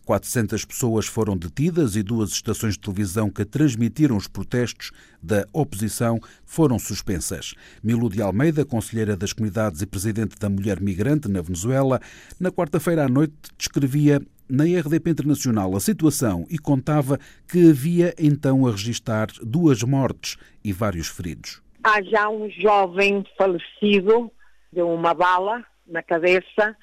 400 0.09 0.65
pessoas 0.65 1.07
foram 1.07 1.37
detidas 1.37 1.95
e 1.95 2.03
duas 2.03 2.31
estações 2.31 2.73
de 2.73 2.81
televisão 2.81 3.29
que 3.29 3.45
transmitiram 3.45 4.17
os 4.17 4.27
protestos 4.27 4.91
da 5.23 5.45
oposição 5.53 6.19
foram 6.47 6.79
suspensas. 6.79 7.53
Milu 7.83 8.09
de 8.09 8.23
Almeida, 8.23 8.65
conselheira 8.65 9.15
das 9.19 9.35
comunidades 9.35 9.83
e 9.83 9.87
presidente 9.87 10.39
da 10.39 10.49
Mulher 10.49 10.81
Migrante 10.81 11.29
na 11.29 11.43
Venezuela, 11.43 12.01
na 12.41 12.51
quarta-feira 12.51 13.05
à 13.05 13.09
noite 13.09 13.35
descrevia 13.59 14.19
na 14.49 14.65
RDP 14.65 15.11
Internacional 15.11 15.77
a 15.77 15.81
situação 15.81 16.47
e 16.49 16.59
contava 16.59 17.19
que 17.47 17.69
havia 17.69 18.15
então 18.19 18.67
a 18.67 18.71
registrar 18.71 19.27
duas 19.43 19.83
mortes 19.83 20.39
e 20.65 20.73
vários 20.73 21.09
feridos. 21.09 21.61
Há 21.85 22.01
já 22.01 22.31
um 22.31 22.49
jovem 22.49 23.27
falecido 23.37 24.33
de 24.73 24.81
uma 24.81 25.13
bala 25.13 25.63
na 25.87 26.03
cabeça 26.03 26.75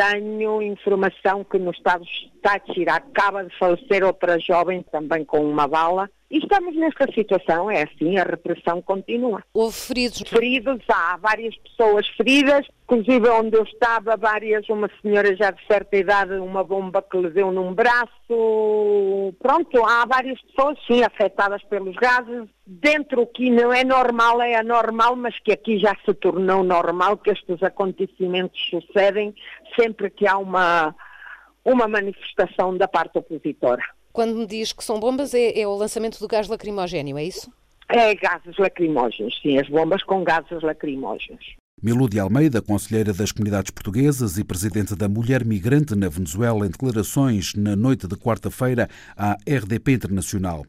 tenho 0.00 0.62
informação 0.62 1.44
que 1.44 1.58
no 1.58 1.70
estado 1.72 2.02
de 2.04 2.88
acaba 2.88 3.44
de 3.44 3.58
falecer 3.58 4.02
outra 4.02 4.38
jovem 4.38 4.82
também 4.90 5.26
com 5.26 5.44
uma 5.44 5.68
bala. 5.68 6.08
E 6.30 6.38
estamos 6.38 6.76
nesta 6.76 7.10
situação, 7.12 7.68
é 7.68 7.82
assim, 7.82 8.16
a 8.16 8.22
repressão 8.22 8.80
continua. 8.80 9.42
Houve 9.52 9.74
feridos? 9.74 10.22
Feridos, 10.28 10.80
há 10.88 11.16
várias 11.16 11.56
pessoas 11.56 12.06
feridas, 12.16 12.64
inclusive 12.84 13.28
onde 13.30 13.56
eu 13.56 13.64
estava, 13.64 14.16
várias, 14.16 14.68
uma 14.68 14.88
senhora 15.02 15.34
já 15.34 15.50
de 15.50 15.60
certa 15.66 15.96
idade, 15.96 16.34
uma 16.34 16.62
bomba 16.62 17.02
que 17.02 17.18
lhe 17.18 17.30
deu 17.30 17.50
num 17.50 17.74
braço. 17.74 19.34
Pronto, 19.40 19.84
há 19.84 20.06
várias 20.06 20.40
pessoas, 20.42 20.78
sim, 20.86 21.02
afetadas 21.02 21.64
pelos 21.64 21.96
gases. 21.96 22.48
Dentro 22.64 23.26
que 23.26 23.50
não 23.50 23.72
é 23.72 23.82
normal, 23.82 24.40
é 24.40 24.54
anormal, 24.54 25.16
mas 25.16 25.36
que 25.40 25.50
aqui 25.50 25.80
já 25.80 25.96
se 26.06 26.14
tornou 26.14 26.62
normal 26.62 27.16
que 27.16 27.30
estes 27.30 27.60
acontecimentos 27.60 28.60
sucedem 28.70 29.34
sempre 29.76 30.08
que 30.10 30.28
há 30.28 30.38
uma 30.38 30.94
uma 31.64 31.86
manifestação 31.86 32.76
da 32.76 32.88
parte 32.88 33.18
opositora. 33.18 33.82
Quando 34.12 34.34
me 34.34 34.46
diz 34.46 34.72
que 34.72 34.84
são 34.84 34.98
bombas, 34.98 35.34
é, 35.34 35.58
é 35.58 35.66
o 35.66 35.74
lançamento 35.74 36.18
do 36.18 36.28
gás 36.28 36.48
lacrimogéneo, 36.48 37.16
é 37.16 37.24
isso? 37.24 37.52
É 37.88 38.14
gases 38.14 38.56
lacrimógenos, 38.56 39.40
sim, 39.42 39.58
as 39.58 39.68
bombas 39.68 40.02
com 40.02 40.22
gases 40.22 40.62
lacrimógenos. 40.62 41.56
Milúdia 41.82 42.20
Almeida, 42.20 42.60
conselheira 42.60 43.10
das 43.14 43.32
comunidades 43.32 43.70
portuguesas 43.70 44.36
e 44.36 44.44
presidente 44.44 44.94
da 44.94 45.08
Mulher 45.08 45.46
Migrante 45.46 45.94
na 45.94 46.10
Venezuela, 46.10 46.66
em 46.66 46.70
declarações 46.70 47.54
na 47.54 47.74
noite 47.74 48.06
de 48.06 48.16
quarta-feira 48.16 48.86
à 49.16 49.32
RDP 49.48 49.92
Internacional. 49.92 50.66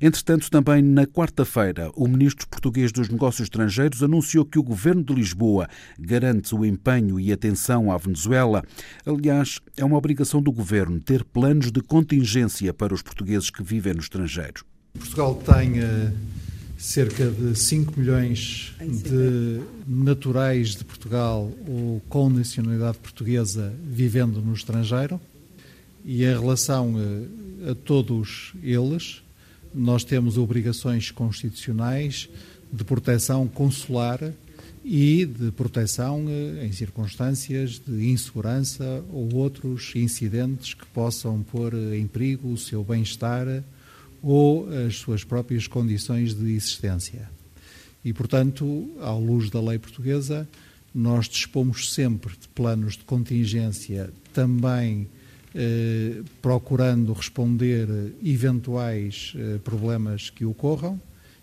Entretanto, 0.00 0.50
também 0.50 0.80
na 0.80 1.06
quarta-feira, 1.06 1.90
o 1.94 2.08
ministro 2.08 2.48
português 2.48 2.90
dos 2.92 3.10
Negócios 3.10 3.44
Estrangeiros 3.44 4.02
anunciou 4.02 4.46
que 4.46 4.58
o 4.58 4.62
governo 4.62 5.04
de 5.04 5.12
Lisboa 5.12 5.68
garante 5.98 6.54
o 6.54 6.64
empenho 6.64 7.20
e 7.20 7.30
atenção 7.30 7.92
à 7.92 7.98
Venezuela. 7.98 8.62
Aliás, 9.04 9.60
é 9.76 9.84
uma 9.84 9.98
obrigação 9.98 10.40
do 10.40 10.50
governo 10.50 10.98
ter 10.98 11.24
planos 11.24 11.70
de 11.70 11.82
contingência 11.82 12.72
para 12.72 12.94
os 12.94 13.02
portugueses 13.02 13.50
que 13.50 13.62
vivem 13.62 13.92
no 13.92 14.00
estrangeiro. 14.00 14.64
Portugal 14.98 15.34
tem 15.34 15.80
eh, 15.80 16.12
cerca 16.84 17.30
de 17.30 17.58
5 17.58 17.98
milhões 17.98 18.74
de 18.78 19.62
naturais 19.86 20.76
de 20.76 20.84
Portugal 20.84 21.50
ou 21.66 22.00
com 22.10 22.28
nacionalidade 22.28 22.98
portuguesa 22.98 23.72
vivendo 23.82 24.42
no 24.42 24.52
estrangeiro. 24.52 25.18
E 26.04 26.24
em 26.24 26.38
relação 26.38 26.94
a, 27.66 27.70
a 27.70 27.74
todos 27.74 28.52
eles 28.62 29.22
nós 29.74 30.04
temos 30.04 30.36
obrigações 30.36 31.10
constitucionais 31.10 32.28
de 32.70 32.84
proteção 32.84 33.48
consular 33.48 34.20
e 34.84 35.24
de 35.24 35.50
proteção 35.52 36.26
eh, 36.28 36.66
em 36.66 36.72
circunstâncias 36.72 37.78
de 37.84 38.10
insegurança 38.10 39.02
ou 39.10 39.34
outros 39.34 39.92
incidentes 39.96 40.74
que 40.74 40.84
possam 40.86 41.42
pôr 41.42 41.72
em 41.94 42.06
perigo 42.06 42.52
o 42.52 42.58
seu 42.58 42.84
bem-estar 42.84 43.46
ou 44.24 44.66
as 44.86 44.96
suas 44.96 45.22
próprias 45.22 45.66
condições 45.66 46.32
de 46.34 46.52
existência. 46.52 47.28
E, 48.02 48.12
portanto, 48.12 48.90
à 49.00 49.12
luz 49.12 49.50
da 49.50 49.60
lei 49.60 49.78
portuguesa, 49.78 50.48
nós 50.94 51.28
dispomos 51.28 51.92
sempre 51.92 52.34
de 52.36 52.48
planos 52.48 52.96
de 52.96 53.04
contingência, 53.04 54.10
também 54.32 55.08
eh, 55.54 56.22
procurando 56.40 57.12
responder 57.12 57.88
eventuais 58.24 59.34
eh, 59.36 59.58
problemas 59.62 60.30
que 60.30 60.44
ocorram, 60.44 61.00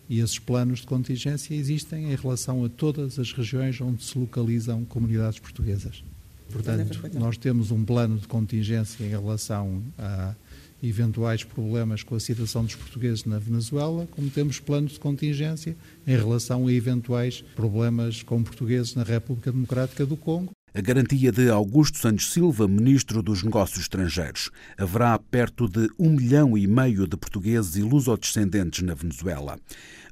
e 0.09 0.19
esses 0.19 0.39
planos 0.39 0.81
de 0.81 0.87
contingência 0.87 1.53
existem 1.53 2.11
em 2.11 2.15
relação 2.15 2.65
a 2.65 2.69
todas 2.69 3.17
as 3.19 3.31
regiões 3.31 3.79
onde 3.79 4.03
se 4.03 4.17
localizam 4.17 4.83
comunidades 4.85 5.39
portuguesas. 5.39 6.03
Portanto, 6.51 6.99
nós 7.13 7.37
temos 7.37 7.71
um 7.71 7.85
plano 7.85 8.17
de 8.17 8.27
contingência 8.27 9.05
em 9.05 9.09
relação 9.09 9.81
a 9.97 10.35
eventuais 10.83 11.43
problemas 11.43 12.03
com 12.03 12.15
a 12.15 12.19
situação 12.19 12.63
dos 12.63 12.75
portugueses 12.75 13.25
na 13.25 13.39
Venezuela, 13.39 14.07
como 14.11 14.29
temos 14.29 14.59
planos 14.59 14.93
de 14.93 14.99
contingência 14.99 15.75
em 16.07 16.15
relação 16.15 16.67
a 16.67 16.73
eventuais 16.73 17.43
problemas 17.55 18.23
com 18.23 18.41
portugueses 18.43 18.95
na 18.95 19.03
República 19.03 19.51
Democrática 19.51 20.05
do 20.05 20.17
Congo 20.17 20.51
a 20.73 20.79
garantia 20.79 21.33
de 21.33 21.49
Augusto 21.49 21.97
Santos 21.97 22.31
Silva, 22.31 22.65
ministro 22.65 23.21
dos 23.21 23.43
Negócios 23.43 23.81
Estrangeiros. 23.81 24.49
Haverá 24.77 25.19
perto 25.19 25.67
de 25.67 25.89
um 25.99 26.11
milhão 26.11 26.57
e 26.57 26.65
meio 26.65 27.05
de 27.05 27.17
portugueses 27.17 27.75
e 27.75 27.81
lusodescendentes 27.81 28.81
na 28.81 28.93
Venezuela. 28.93 29.59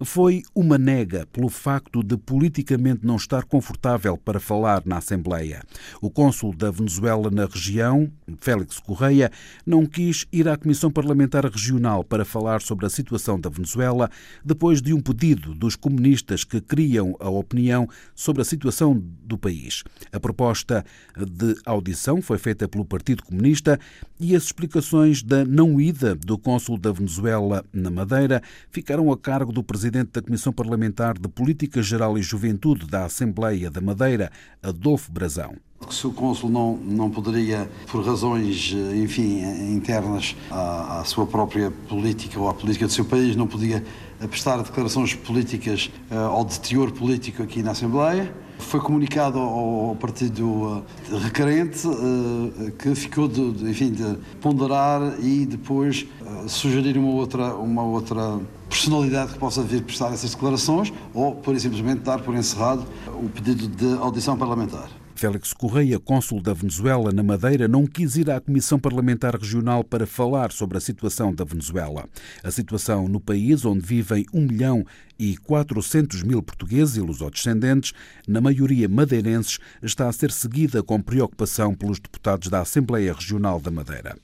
Foi 0.01 0.43
uma 0.55 0.77
nega 0.77 1.27
pelo 1.33 1.49
facto 1.49 2.01
de 2.01 2.15
politicamente 2.15 3.05
não 3.05 3.17
estar 3.17 3.43
confortável 3.43 4.17
para 4.17 4.39
falar 4.39 4.81
na 4.85 4.97
Assembleia. 4.97 5.61
O 6.01 6.09
cônsul 6.09 6.55
da 6.55 6.71
Venezuela 6.71 7.29
na 7.29 7.45
região, 7.45 8.09
Félix 8.37 8.79
Correia, 8.79 9.29
não 9.65 9.85
quis 9.85 10.25
ir 10.31 10.47
à 10.47 10.55
Comissão 10.55 10.89
Parlamentar 10.89 11.45
Regional 11.45 12.01
para 12.01 12.23
falar 12.23 12.61
sobre 12.61 12.85
a 12.85 12.89
situação 12.89 13.37
da 13.37 13.49
Venezuela 13.49 14.09
depois 14.43 14.81
de 14.81 14.93
um 14.93 15.01
pedido 15.01 15.53
dos 15.53 15.75
comunistas 15.75 16.45
que 16.45 16.61
criam 16.61 17.17
a 17.19 17.29
opinião 17.29 17.85
sobre 18.15 18.41
a 18.41 18.45
situação 18.45 19.03
do 19.23 19.37
país. 19.37 19.83
A 20.13 20.19
proposta 20.19 20.85
de 21.17 21.57
audição 21.65 22.21
foi 22.21 22.37
feita 22.37 22.69
pelo 22.69 22.85
Partido 22.85 23.23
Comunista 23.23 23.77
e 24.17 24.33
as 24.33 24.43
explicações 24.43 25.21
da 25.21 25.43
não 25.43 25.79
ida 25.79 26.15
do 26.15 26.37
cônsul 26.37 26.77
da 26.77 26.91
Venezuela 26.91 27.65
na 27.73 27.89
Madeira 27.89 28.41
ficaram 28.71 29.11
a 29.11 29.17
cargo 29.17 29.51
do 29.51 29.61
presidente 29.61 29.88
presidente 29.89 30.11
da 30.11 30.21
Comissão 30.21 30.53
Parlamentar 30.53 31.17
de 31.17 31.27
Política 31.27 31.81
Geral 31.81 32.15
e 32.15 32.21
Juventude 32.21 32.85
da 32.85 33.05
Assembleia 33.05 33.71
da 33.71 33.81
Madeira, 33.81 34.31
Adolfo 34.61 35.11
Brazão. 35.11 35.55
Se 35.89 36.05
o 36.05 36.11
cônsul 36.11 36.49
não, 36.49 36.77
não 36.77 37.09
poderia, 37.09 37.67
por 37.87 38.05
razões, 38.05 38.71
enfim, 38.93 39.41
internas 39.73 40.35
à, 40.51 40.99
à, 40.99 41.05
sua 41.05 41.25
própria 41.25 41.71
política 41.71 42.39
ou 42.39 42.47
à 42.47 42.53
política 42.53 42.85
do 42.85 42.93
seu 42.93 43.03
país, 43.03 43.35
não 43.35 43.47
podia 43.47 43.83
prestar 44.29 44.61
declarações 44.61 45.15
políticas 45.15 45.89
uh, 46.11 46.15
ao 46.15 46.45
de 46.45 46.59
teor 46.59 46.91
político 46.91 47.41
aqui 47.41 47.63
na 47.63 47.71
Assembleia, 47.71 48.31
foi 48.59 48.79
comunicado 48.79 49.39
ao, 49.39 49.95
partido 49.95 50.45
uh, 50.45 50.83
requerente 51.23 51.87
uh, 51.87 52.71
que 52.77 52.93
ficou 52.93 53.27
de, 53.27 53.51
de, 53.53 53.69
enfim, 53.69 53.91
de 53.91 54.17
ponderar 54.41 55.01
e 55.19 55.45
depois 55.45 56.05
sugerir 56.47 56.97
uma 56.97 57.11
outra, 57.11 57.55
uma 57.55 57.83
outra 57.83 58.39
personalidade 58.69 59.33
que 59.33 59.39
possa 59.39 59.63
vir 59.63 59.81
prestar 59.81 60.13
essas 60.13 60.33
declarações 60.33 60.93
ou, 61.13 61.35
por 61.35 61.59
simplesmente, 61.59 62.01
dar 62.01 62.21
por 62.21 62.35
encerrado 62.35 62.85
o 63.07 63.27
pedido 63.29 63.67
de 63.67 63.97
audição 63.99 64.37
parlamentar. 64.37 64.98
Félix 65.19 65.51
Correia, 65.51 65.99
cônsul 65.99 66.41
da 66.41 66.53
Venezuela 66.53 67.11
na 67.11 67.21
Madeira, 67.21 67.67
não 67.67 67.85
quis 67.85 68.15
ir 68.15 68.31
à 68.31 68.39
Comissão 68.39 68.79
Parlamentar 68.79 69.35
Regional 69.35 69.83
para 69.83 70.07
falar 70.07 70.49
sobre 70.53 70.77
a 70.77 70.79
situação 70.81 71.35
da 71.35 71.43
Venezuela. 71.43 72.05
A 72.41 72.49
situação 72.49 73.05
no 73.09 73.19
país, 73.19 73.65
onde 73.65 73.85
vivem 73.85 74.25
1 74.33 74.41
milhão 74.41 74.85
e 75.19 75.35
400 75.35 76.23
mil 76.23 76.41
portugueses 76.41 76.95
e 76.95 77.01
lusodescendentes, 77.01 77.91
na 78.25 78.39
maioria 78.39 78.87
madeirenses, 78.87 79.59
está 79.83 80.07
a 80.07 80.13
ser 80.13 80.31
seguida 80.31 80.81
com 80.81 81.01
preocupação 81.01 81.75
pelos 81.75 81.99
deputados 81.99 82.47
da 82.47 82.61
Assembleia 82.61 83.11
Regional 83.11 83.59
da 83.59 83.69
Madeira. 83.69 84.17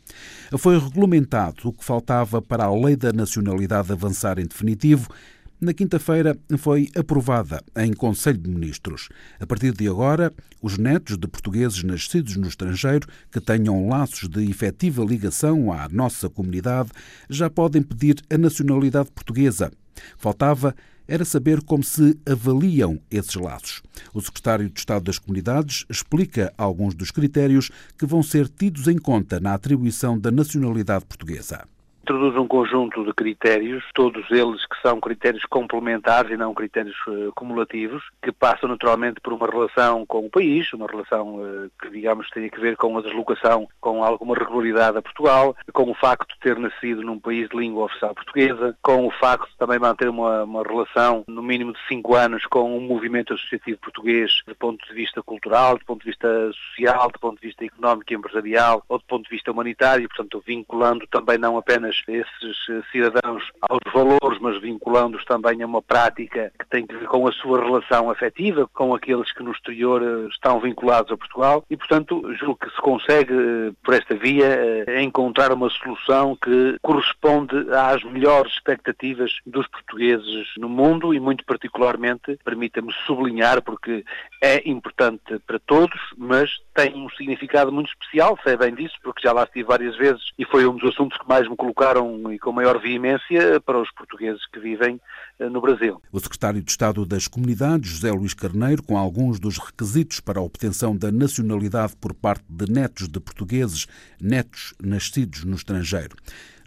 Foi 0.58 0.80
regulamentado 0.80 1.68
o 1.68 1.74
que 1.74 1.84
faltava 1.84 2.42
para 2.42 2.64
a 2.64 2.74
Lei 2.74 2.96
da 2.96 3.12
Nacionalidade 3.12 3.92
avançar 3.92 4.40
em 4.40 4.46
definitivo 4.46 5.10
na 5.60 5.74
quinta-feira 5.74 6.38
foi 6.58 6.90
aprovada 6.96 7.64
em 7.78 7.94
Conselho 7.94 8.38
de 8.38 8.50
Ministros. 8.50 9.10
A 9.40 9.46
partir 9.46 9.74
de 9.74 9.88
agora, 9.88 10.34
os 10.62 10.78
netos 10.78 11.18
de 11.18 11.28
portugueses 11.28 11.84
nascidos 11.84 12.36
no 12.36 12.48
estrangeiro 12.48 13.08
que 13.32 13.40
tenham 13.40 13.88
laços 13.88 14.28
de 14.28 14.50
efetiva 14.50 15.04
ligação 15.04 15.72
à 15.72 15.88
nossa 15.90 16.30
comunidade 16.30 16.90
já 17.30 17.50
podem 17.50 17.82
pedir 17.82 18.22
a 18.30 18.38
nacionalidade 18.38 19.12
portuguesa. 19.12 19.72
Faltava 20.18 20.76
era 21.08 21.24
saber 21.24 21.62
como 21.62 21.84
se 21.84 22.20
avaliam 22.26 23.00
esses 23.10 23.36
laços. 23.36 23.82
O 24.14 24.22
secretário 24.22 24.70
de 24.70 24.80
Estado 24.80 25.04
das 25.04 25.20
Comunidades 25.20 25.86
explica 25.90 26.52
alguns 26.58 26.96
dos 26.96 27.12
critérios 27.12 27.70
que 27.98 28.06
vão 28.06 28.24
ser 28.24 28.50
tidos 28.50 28.88
em 28.88 28.98
conta 28.98 29.40
na 29.40 29.54
atribuição 29.54 30.20
da 30.20 30.32
nacionalidade 30.32 31.06
portuguesa 31.06 31.66
introduz 32.06 32.36
um 32.38 32.48
conjunto 32.48 33.04
de 33.04 33.12
critérios, 33.14 33.84
todos 33.96 34.30
eles 34.30 34.64
que 34.68 34.80
são 34.80 35.00
critérios 35.00 35.44
complementares 35.46 36.30
e 36.30 36.38
não 36.38 36.54
critérios 36.54 36.96
uh, 37.08 37.32
cumulativos, 37.34 38.04
que 38.22 38.32
passam 38.32 38.70
naturalmente 38.70 39.20
por 39.20 39.34
uma 39.34 39.48
relação 39.48 40.06
com 40.06 40.20
o 40.20 40.30
país, 40.30 40.72
uma 40.74 40.86
relação 40.86 41.38
uh, 41.38 41.72
que, 41.82 41.90
digamos, 41.90 42.30
tem 42.30 42.48
a 42.54 42.60
ver 42.60 42.78
com 42.78 42.96
a 42.96 43.02
deslocação 43.02 43.68
com 43.82 44.04
alguma 44.04 44.36
regularidade 44.36 45.00
a 45.00 45.02
Portugal, 45.02 45.56
com 45.74 45.90
o 45.90 45.96
facto 45.96 46.32
de 46.32 46.40
ter 46.42 46.60
nascido 46.60 47.02
num 47.02 47.20
país 47.20 47.50
de 47.50 47.58
língua 47.58 47.86
oficial 47.86 48.14
portuguesa, 48.14 48.78
com 48.84 49.08
o 49.08 49.12
facto 49.12 49.50
de 49.50 49.58
também 49.58 49.80
manter 49.80 50.08
uma, 50.08 50.44
uma 50.44 50.62
relação, 50.62 51.24
no 51.28 51.42
mínimo 51.42 51.74
de 51.74 51.80
cinco 51.88 52.14
anos, 52.14 52.46
com 52.46 52.78
um 52.78 52.82
movimento 52.82 53.34
associativo 53.34 53.80
português, 53.80 54.44
do 54.46 54.54
ponto 54.54 54.88
de 54.88 54.94
vista 54.94 55.24
cultural, 55.24 55.80
do 55.80 55.86
ponto 55.86 56.02
de 56.02 56.12
vista 56.12 56.52
social, 56.52 57.10
do 57.12 57.20
ponto 57.20 57.42
de 57.42 57.48
vista 57.48 57.66
económico 57.66 58.14
e 58.14 58.16
empresarial, 58.16 58.84
ou 58.88 59.00
do 59.00 59.06
ponto 59.06 59.24
de 59.24 59.32
vista 59.32 59.52
humanitário, 59.52 60.08
portanto, 60.08 60.44
vinculando 60.46 61.08
também 61.08 61.40
não 61.40 61.58
apenas 61.58 61.95
esses 62.08 62.70
eh, 62.70 62.82
cidadãos 62.92 63.44
aos 63.62 63.94
valores, 63.94 64.40
mas 64.40 64.60
vinculando-os 64.62 65.24
também 65.26 65.62
a 65.62 65.66
uma 65.66 65.82
prática 65.82 66.52
que 66.60 66.68
tem 66.68 66.86
que 66.86 66.96
ver 66.96 67.08
com 67.08 67.28
a 67.28 67.32
sua 67.32 67.64
relação 67.64 68.10
afetiva, 68.10 68.68
com 68.74 68.94
aqueles 68.94 69.32
que 69.32 69.44
no 69.44 69.52
exterior 69.52 70.02
eh, 70.02 70.28
estão 70.30 70.60
vinculados 70.60 71.12
a 71.12 71.18
Portugal. 71.18 71.64
E, 71.70 71.78
portanto, 71.78 72.34
julgo 72.36 72.58
que 72.58 72.70
se 72.70 72.82
consegue, 72.82 73.34
eh, 73.34 73.72
por 73.84 73.94
esta 73.94 74.16
via, 74.16 74.86
encontrar 75.02 75.52
uma 75.52 75.70
solução 75.70 76.36
que 76.36 76.78
corresponde 76.82 77.56
às 77.72 78.04
melhores 78.04 78.54
expectativas 78.54 79.32
dos 79.46 79.68
portugueses 79.68 80.48
no 80.58 80.70
mundo 80.70 81.14
e, 81.14 81.20
muito 81.20 81.46
particularmente, 81.46 82.38
permita-me 82.44 82.94
sublinhar, 83.06 83.62
porque 83.62 84.04
é 84.42 84.68
importante 84.70 85.40
para 85.46 85.60
todos, 85.60 86.00
mas 86.18 86.50
tem 86.74 86.96
um 86.96 87.10
significado 87.10 87.72
muito 87.72 87.90
especial, 87.90 88.38
sei 88.44 88.58
bem 88.58 88.74
disso, 88.74 88.96
porque 89.04 89.22
já 89.22 89.32
lá 89.32 89.44
estive 89.44 89.68
várias 89.68 89.96
vezes 89.98 90.32
e 90.38 90.46
foi 90.46 90.68
um 90.68 90.76
dos 90.76 90.94
assuntos 90.94 91.18
que 91.18 91.28
mais 91.28 91.48
me 91.48 91.56
colocaram 91.56 91.85
e 92.32 92.40
com 92.40 92.52
maior 92.52 92.80
veemência 92.80 93.62
para 93.62 93.80
os 93.80 93.92
portugueses 93.92 94.46
que 94.48 94.60
vivem 94.60 95.00
eh, 95.40 95.50
no 95.50 95.62
Brasil. 95.62 96.02
O 96.12 96.20
secretário 96.20 96.62
de 96.62 96.72
Estado 96.72 97.06
das 97.06 97.28
Comunidades, 97.28 97.92
José 97.92 98.12
Luís 98.12 98.34
Carneiro, 98.34 98.82
com 98.82 98.98
alguns 98.98 99.40
dos 99.40 99.58
requisitos 99.58 100.20
para 100.20 100.40
a 100.40 100.44
obtenção 100.44 100.98
da 100.98 101.12
nacionalidade 101.12 101.96
por 101.98 102.14
parte 102.14 102.44
de 102.50 102.72
netos 102.72 103.08
de 103.08 103.20
portugueses, 103.20 103.86
netos 104.20 104.74
nascidos 104.82 105.44
no 105.44 105.56
estrangeiro. 105.56 106.16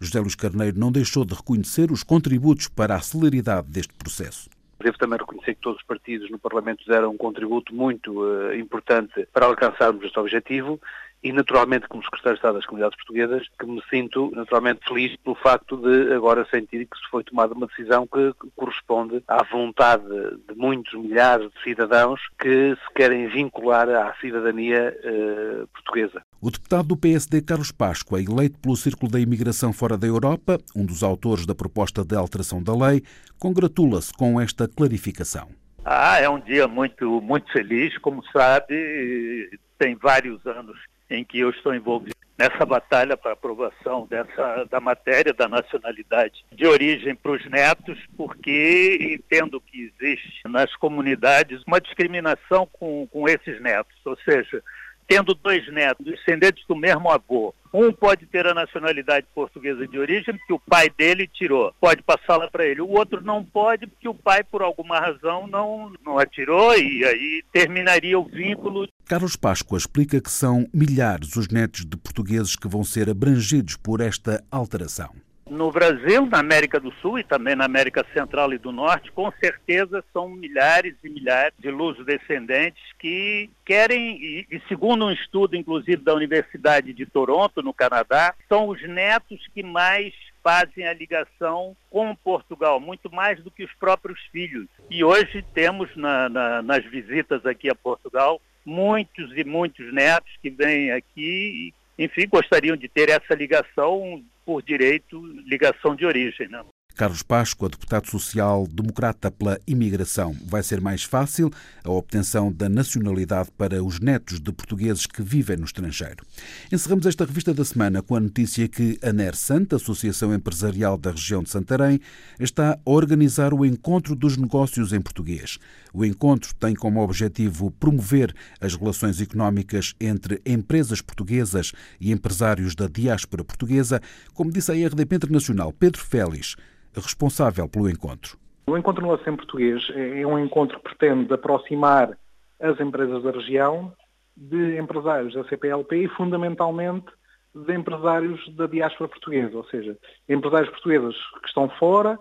José 0.01 0.21
Luís 0.21 0.37
Carneiro 0.37 0.79
não 0.79 0.93
deixou 0.93 1.25
de 1.25 1.35
reconhecer 1.35 1.91
os 1.91 2.05
contributos 2.05 2.69
para 2.69 2.95
a 2.95 3.01
celeridade 3.01 3.69
deste 3.69 3.93
processo. 3.95 4.49
Devo 4.81 4.97
também 4.97 5.19
reconhecer 5.19 5.55
que 5.57 5.61
todos 5.61 5.81
os 5.81 5.87
partidos 5.87 6.31
no 6.31 6.39
Parlamento 6.39 6.85
deram 6.87 7.11
um 7.11 7.17
contributo 7.17 7.75
muito 7.75 8.23
uh, 8.23 8.55
importante 8.55 9.27
para 9.33 9.47
alcançarmos 9.47 10.05
este 10.05 10.19
objetivo 10.21 10.81
e 11.23 11.33
naturalmente 11.33 11.89
como 11.89 12.03
secretário 12.03 12.35
de 12.35 12.39
Estado 12.39 12.55
das 12.55 12.67
Comunidades 12.67 12.97
Portuguesas 12.97 13.47
que 13.59 13.67
me 13.67 13.83
sinto 13.91 14.31
naturalmente 14.35 14.81
feliz 14.87 15.17
pelo 15.17 15.37
facto 15.37 15.77
de 15.77 16.13
agora 16.13 16.47
sentir 16.51 16.87
que 16.87 16.97
se 16.97 17.11
foi 17.11 17.25
tomada 17.25 17.55
uma 17.55 17.67
decisão 17.67 18.07
que 18.07 18.33
corresponde 18.57 19.23
à 19.27 19.43
vontade 19.45 20.05
de 20.49 20.55
muitos 20.57 20.93
milhares 20.95 21.51
de 21.51 21.63
cidadãos 21.63 22.21
que 22.39 22.75
se 22.75 22.95
querem 22.95 23.27
vincular 23.29 23.89
à 23.89 24.15
cidadania 24.21 24.97
uh, 25.05 25.67
portuguesa. 25.69 26.23
O 26.41 26.51
deputado 26.51 26.89
do 26.89 26.97
PSD 26.97 27.43
Carlos 27.43 27.73
Páscoa, 27.73 28.23
eleito 28.23 28.59
pelo 28.59 28.77
Círculo 28.77 29.11
da 29.11 29.19
Imigração 29.19 29.73
fora 29.73 29.99
da 29.99 30.07
Europa, 30.07 30.59
um 30.75 30.87
dos 30.87 31.03
autores 31.03 31.45
da 31.45 31.55
proposta 31.55 32.05
de 32.05 32.15
alteração 32.15 32.63
da 32.63 32.75
lei, 32.75 33.03
congratula-se 33.39 34.13
com 34.13 34.41
esta 34.41 34.69
clarificação. 34.69 35.49
Ah, 35.85 36.21
é 36.21 36.29
um 36.29 36.39
dia 36.39 36.69
muito, 36.69 37.21
muito 37.21 37.51
feliz. 37.51 37.97
Como 37.99 38.23
sabe, 38.31 39.59
tem 39.79 39.97
vários 39.97 40.45
anos 40.47 40.79
em 41.11 41.25
que 41.25 41.39
eu 41.39 41.51
estou 41.51 41.75
envolvido 41.75 42.17
nessa 42.39 42.65
batalha 42.65 43.17
para 43.17 43.33
aprovação 43.33 44.07
dessa, 44.07 44.65
da 44.71 44.79
matéria 44.79 45.35
da 45.35 45.49
nacionalidade 45.49 46.45
de 46.53 46.67
origem 46.67 47.15
para 47.15 47.33
os 47.33 47.45
netos, 47.51 47.99
porque 48.17 48.97
entendo 49.01 49.61
que 49.61 49.93
existe 50.01 50.41
nas 50.47 50.75
comunidades 50.77 51.61
uma 51.67 51.81
discriminação 51.81 52.65
com, 52.67 53.09
com 53.09 53.29
esses 53.29 53.61
netos, 53.61 53.97
ou 54.05 54.17
seja, 54.19 54.63
tendo 55.09 55.35
dois 55.35 55.67
netos, 55.73 56.05
descendentes 56.05 56.65
do 56.69 56.77
mesmo 56.77 57.11
avô, 57.11 57.55
um 57.73 57.93
pode 57.93 58.27
ter 58.27 58.47
a 58.47 58.55
nacionalidade 58.55 59.27
portuguesa 59.35 59.87
de 59.87 59.99
origem 59.99 60.37
porque 60.37 60.53
o 60.53 60.61
pai 60.61 60.91
dele 60.91 61.27
tirou, 61.27 61.73
pode 61.81 62.03
passá-la 62.03 62.49
para 62.51 62.67
ele. 62.67 62.81
O 62.81 62.91
outro 62.91 63.23
não 63.23 63.45
pode 63.45 63.87
porque 63.87 64.09
o 64.09 64.15
pai, 64.15 64.45
por 64.45 64.63
alguma 64.63 64.99
razão, 65.01 65.47
não, 65.47 65.93
não 66.05 66.19
atirou 66.19 66.77
e 66.77 67.05
aí 67.05 67.43
terminaria 67.53 68.19
o 68.19 68.25
vínculo. 68.25 68.89
Carlos 69.07 69.37
Páscoa 69.37 69.79
explica 69.79 70.21
que 70.21 70.31
são 70.31 70.67
milhares 70.73 71.37
os 71.37 71.49
netos 71.49 71.85
de 71.85 71.97
portugueses 71.97 72.55
que 72.55 72.69
vão 72.69 72.85
ser 72.85 73.09
abrangidos 73.09 73.77
por 73.77 74.01
esta 74.01 74.43
alteração. 74.51 75.11
No 75.51 75.73
Brasil, 75.73 76.27
na 76.27 76.41
América 76.41 76.79
do 76.79 76.93
Sul 77.01 77.19
e 77.19 77.25
também 77.25 77.57
na 77.57 77.65
América 77.65 78.05
Central 78.13 78.53
e 78.53 78.59
do 78.59 78.71
Norte, 78.71 79.11
com 79.13 79.31
certeza 79.41 80.05
são 80.13 80.29
milhares 80.29 80.95
e 81.03 81.09
milhares 81.09 81.55
de 81.59 81.71
luso-descendentes 81.71 82.83
que 82.99 83.49
querem, 83.65 84.17
e, 84.23 84.47
e 84.51 84.61
segundo 84.69 85.07
um 85.07 85.11
estudo, 85.11 85.57
inclusive, 85.57 85.97
da 85.97 86.15
Universidade 86.15 86.93
de 86.93 87.07
Toronto, 87.07 87.63
no 87.63 87.73
Canadá, 87.73 88.35
são 88.49 88.69
os 88.69 88.83
netos 88.87 89.41
que 89.55 89.63
mais 89.63 90.13
fazem 90.43 90.87
a 90.87 90.95
ligação 90.95 91.77
com 91.91 92.15
Portugal, 92.15 92.79
muito 92.79 93.11
mais 93.11 93.43
do 93.43 93.51
que 93.51 93.65
os 93.65 93.73
próprios 93.75 94.21
filhos. 94.31 94.67
E 94.91 95.03
hoje 95.03 95.45
temos 95.55 95.95
na, 95.97 96.29
na, 96.29 96.63
nas 96.63 96.85
visitas 96.85 97.45
aqui 97.45 97.69
a 97.69 97.75
Portugal 97.75 98.41
muitos 98.65 99.35
e 99.37 99.45
muitos 99.45 99.93
netos 99.93 100.31
que 100.43 100.51
vêm 100.51 100.93
aqui 100.93 101.73
e, 101.99 102.05
enfim, 102.05 102.29
gostariam 102.29 102.77
de 102.77 102.89
ter 102.89 103.09
essa 103.09 103.35
ligação 103.35 104.23
por 104.49 104.63
direito, 104.63 105.21
ligação 105.47 105.95
de 105.95 106.07
origem. 106.07 106.49
Né? 106.49 106.65
Carlos 106.97 107.23
Páscoa, 107.23 107.69
deputado 107.69 108.11
social 108.11 108.67
democrata 108.67 109.31
pela 109.31 109.61
imigração. 109.67 110.35
Vai 110.47 110.63
ser 110.63 110.81
mais 110.81 111.05
fácil 111.05 111.51
a 111.85 111.91
obtenção 111.91 112.51
da 112.51 112.67
nacionalidade 112.67 113.51
para 113.59 113.85
os 113.85 114.01
netos 114.01 114.41
de 114.41 114.51
portugueses 114.51 115.05
que 115.05 115.23
vivem 115.23 115.59
no 115.59 115.65
estrangeiro. 115.65 116.25
Encerramos 116.73 117.05
esta 117.05 117.27
revista 117.27 117.53
da 117.53 117.63
semana 117.63 118.03
com 118.03 118.17
a 118.17 118.21
notícia 118.21 118.67
que 118.67 118.99
a 119.03 119.13
NERSANT, 119.13 119.75
Associação 119.75 120.33
Empresarial 120.33 120.97
da 120.97 121.11
Região 121.11 121.43
de 121.43 121.51
Santarém, 121.51 122.01
está 122.41 122.73
a 122.73 122.79
organizar 122.91 123.53
o 123.53 123.67
Encontro 123.67 124.17
dos 124.17 124.39
Negócios 124.39 124.95
em 124.95 125.01
Português. 125.01 125.59
O 125.93 126.05
encontro 126.05 126.55
tem 126.55 126.75
como 126.75 127.03
objetivo 127.03 127.71
promover 127.71 128.35
as 128.61 128.75
relações 128.75 129.21
económicas 129.21 129.95
entre 130.01 130.41
empresas 130.45 131.01
portuguesas 131.01 131.73
e 132.01 132.13
empresários 132.13 132.75
da 132.75 132.87
diáspora 132.87 133.45
portuguesa, 133.45 134.01
como 134.35 134.53
disse 134.53 134.71
a 134.71 134.75
RDP 134.75 135.17
Internacional 135.17 135.73
Pedro 135.73 136.01
Félix 136.01 136.57
responsável 136.95 137.69
pelo 137.69 137.89
encontro. 137.89 138.37
O 138.67 138.77
Encontro 138.77 139.03
Negócio 139.03 139.33
em 139.33 139.37
Português 139.37 139.83
é 139.95 140.27
um 140.27 140.39
encontro 140.39 140.79
que 140.79 140.95
pretende 140.95 141.33
aproximar 141.33 142.17
as 142.61 142.79
empresas 142.81 143.23
da 143.23 143.31
região 143.31 143.93
de 144.37 144.79
empresários 144.79 145.35
da 145.35 145.45
CPLP 145.49 146.05
e, 146.05 146.09
fundamentalmente, 146.09 147.07
de 147.55 147.75
empresários 147.75 148.41
da 148.55 148.67
diáspora 148.67 149.09
portuguesa, 149.09 149.57
ou 149.57 149.65
seja, 149.65 149.97
empresários 150.29 150.71
portugueses 150.71 151.17
que 151.41 151.49
estão 151.49 151.69
fora 151.79 152.19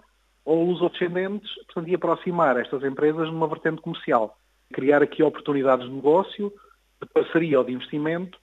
ou 0.48 0.72
os 0.72 0.92
descendentes, 0.94 1.54
portanto, 1.66 1.90
e 1.90 1.96
aproximar 1.96 2.58
estas 2.58 2.82
empresas 2.82 3.28
numa 3.28 3.50
vertente 3.50 3.82
comercial. 3.82 4.38
Criar 4.72 5.04
aqui 5.04 5.22
oportunidades 5.22 5.86
de 5.86 5.94
negócio, 5.94 6.54
de 7.02 7.10
parceria 7.10 7.60
ou 7.60 7.66
de 7.66 7.74
investimento 7.74 8.40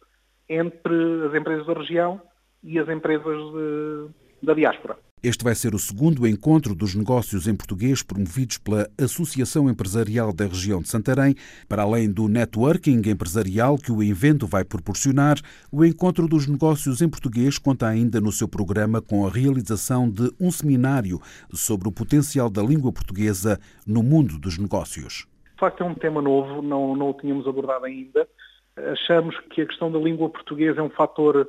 entre 0.47 0.95
as 1.27 1.35
empresas 1.35 1.67
da 1.67 1.73
região 1.73 2.21
e 2.63 2.79
as 2.79 2.87
empresas 2.91 3.25
de, 3.25 4.09
da 4.43 4.53
diáspora. 4.53 4.99
Este 5.25 5.43
vai 5.43 5.55
ser 5.55 5.75
o 5.75 5.79
segundo 5.79 6.27
encontro 6.27 6.75
dos 6.75 6.95
negócios 6.95 7.49
em 7.49 7.57
português 7.57 8.03
promovidos 8.03 8.59
pela 8.59 8.87
Associação 9.03 9.71
Empresarial 9.71 10.35
da 10.35 10.45
Região 10.45 10.83
de 10.83 10.89
Santarém. 10.91 11.35
Para 11.67 11.83
além 11.83 12.13
do 12.13 12.29
networking 12.29 13.01
empresarial 13.09 13.79
que 13.79 13.91
o 13.91 14.03
evento 14.03 14.47
vai 14.47 14.67
proporcionar, 14.67 15.39
o 15.73 15.83
encontro 15.83 16.29
dos 16.29 16.47
negócios 16.47 17.01
em 17.01 17.09
português 17.09 17.57
conta 17.57 17.89
ainda 17.89 18.21
no 18.21 18.31
seu 18.31 18.47
programa 18.47 19.01
com 19.01 19.27
a 19.27 19.31
realização 19.31 20.11
de 20.11 20.31
um 20.39 20.51
seminário 20.51 21.19
sobre 21.55 21.89
o 21.89 21.93
potencial 21.93 22.51
da 22.51 22.63
língua 22.63 22.93
portuguesa 22.93 23.59
no 23.87 24.03
mundo 24.03 24.39
dos 24.39 24.59
negócios. 24.59 25.27
De 25.55 25.59
facto, 25.59 25.83
é 25.83 25.87
um 25.87 25.95
tema 25.95 26.21
novo, 26.21 26.61
não, 26.61 26.95
não 26.95 27.09
o 27.09 27.15
tínhamos 27.15 27.49
abordado 27.49 27.87
ainda. 27.87 28.29
Achamos 28.77 29.35
que 29.55 29.63
a 29.63 29.67
questão 29.67 29.91
da 29.91 29.99
língua 29.99 30.29
portuguesa 30.29 30.81
é 30.81 30.83
um 30.83 30.91
fator 30.91 31.49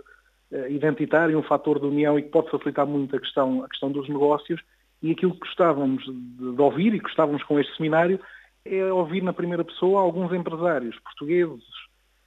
identitário, 0.69 1.37
um 1.37 1.43
fator 1.43 1.79
de 1.79 1.85
união 1.85 2.17
e 2.17 2.23
que 2.23 2.29
pode 2.29 2.49
facilitar 2.49 2.85
muito 2.85 3.15
a 3.15 3.19
questão, 3.19 3.63
a 3.63 3.69
questão 3.69 3.91
dos 3.91 4.07
negócios. 4.07 4.61
E 5.01 5.11
aquilo 5.11 5.33
que 5.33 5.39
gostávamos 5.39 6.03
de, 6.03 6.55
de 6.55 6.61
ouvir 6.61 6.93
e 6.93 6.99
que 6.99 7.05
gostávamos 7.05 7.43
com 7.43 7.59
este 7.59 7.75
seminário 7.75 8.19
é 8.63 8.91
ouvir 8.91 9.21
na 9.21 9.33
primeira 9.33 9.63
pessoa 9.63 10.01
alguns 10.01 10.33
empresários 10.33 10.97
portugueses 10.99 11.63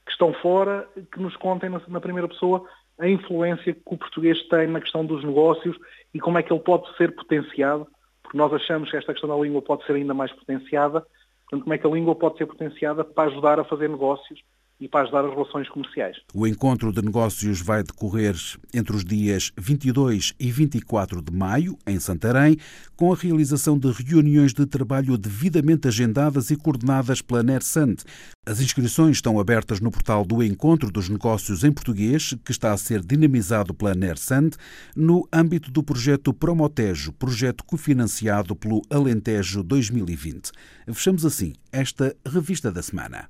que 0.05 0.11
estão 0.11 0.33
fora, 0.33 0.87
que 1.11 1.19
nos 1.19 1.35
contem 1.35 1.69
na, 1.69 1.81
na 1.87 1.99
primeira 1.99 2.27
pessoa 2.27 2.65
a 2.97 3.07
influência 3.07 3.73
que 3.73 3.81
o 3.85 3.97
português 3.97 4.41
tem 4.47 4.67
na 4.67 4.81
questão 4.81 5.05
dos 5.05 5.23
negócios 5.23 5.77
e 6.13 6.19
como 6.19 6.37
é 6.37 6.43
que 6.43 6.51
ele 6.51 6.61
pode 6.61 6.95
ser 6.97 7.13
potenciado, 7.15 7.87
porque 8.21 8.37
nós 8.37 8.53
achamos 8.53 8.89
que 8.89 8.97
esta 8.97 9.13
questão 9.13 9.29
da 9.29 9.41
língua 9.41 9.61
pode 9.61 9.85
ser 9.85 9.93
ainda 9.93 10.13
mais 10.13 10.31
potenciada, 10.31 11.01
portanto, 11.41 11.63
como 11.63 11.73
é 11.73 11.77
que 11.77 11.87
a 11.87 11.89
língua 11.89 12.15
pode 12.15 12.37
ser 12.37 12.45
potenciada 12.45 13.03
para 13.03 13.29
ajudar 13.29 13.59
a 13.59 13.63
fazer 13.63 13.89
negócios 13.89 14.41
e 14.79 14.87
para 14.87 15.01
ajudar 15.01 15.25
as 15.25 15.31
relações 15.31 15.67
comerciais. 15.69 16.17
O 16.33 16.47
encontro 16.47 16.91
de 16.91 17.01
negócios 17.01 17.61
vai 17.61 17.83
decorrer 17.83 18.35
entre 18.73 18.95
os 18.95 19.03
dias 19.03 19.51
22 19.57 20.33
e 20.39 20.51
24 20.51 21.21
de 21.21 21.35
maio, 21.35 21.77
em 21.85 21.99
Santarém, 21.99 22.57
com 22.95 23.11
a 23.11 23.15
realização 23.15 23.77
de 23.77 23.91
reuniões 23.91 24.53
de 24.53 24.65
trabalho 24.65 25.17
devidamente 25.17 25.87
agendadas 25.87 26.49
e 26.49 26.55
coordenadas 26.55 27.21
pela 27.21 27.43
NERSANT. 27.43 28.03
As 28.45 28.61
inscrições 28.61 29.17
estão 29.17 29.39
abertas 29.39 29.79
no 29.79 29.91
portal 29.91 30.25
do 30.25 30.41
Encontro 30.43 30.91
dos 30.91 31.09
Negócios 31.09 31.63
em 31.63 31.71
Português, 31.71 32.33
que 32.43 32.51
está 32.51 32.71
a 32.71 32.77
ser 32.77 33.01
dinamizado 33.01 33.73
pela 33.73 33.93
NERSANT, 33.93 34.55
no 34.95 35.27
âmbito 35.31 35.69
do 35.71 35.83
projeto 35.83 36.33
Promotejo, 36.33 37.13
projeto 37.13 37.63
cofinanciado 37.63 38.55
pelo 38.55 38.81
Alentejo 38.89 39.61
2020. 39.63 40.51
Fechamos 40.87 41.25
assim 41.25 41.53
esta 41.71 42.15
revista 42.25 42.71
da 42.71 42.81
semana. 42.81 43.29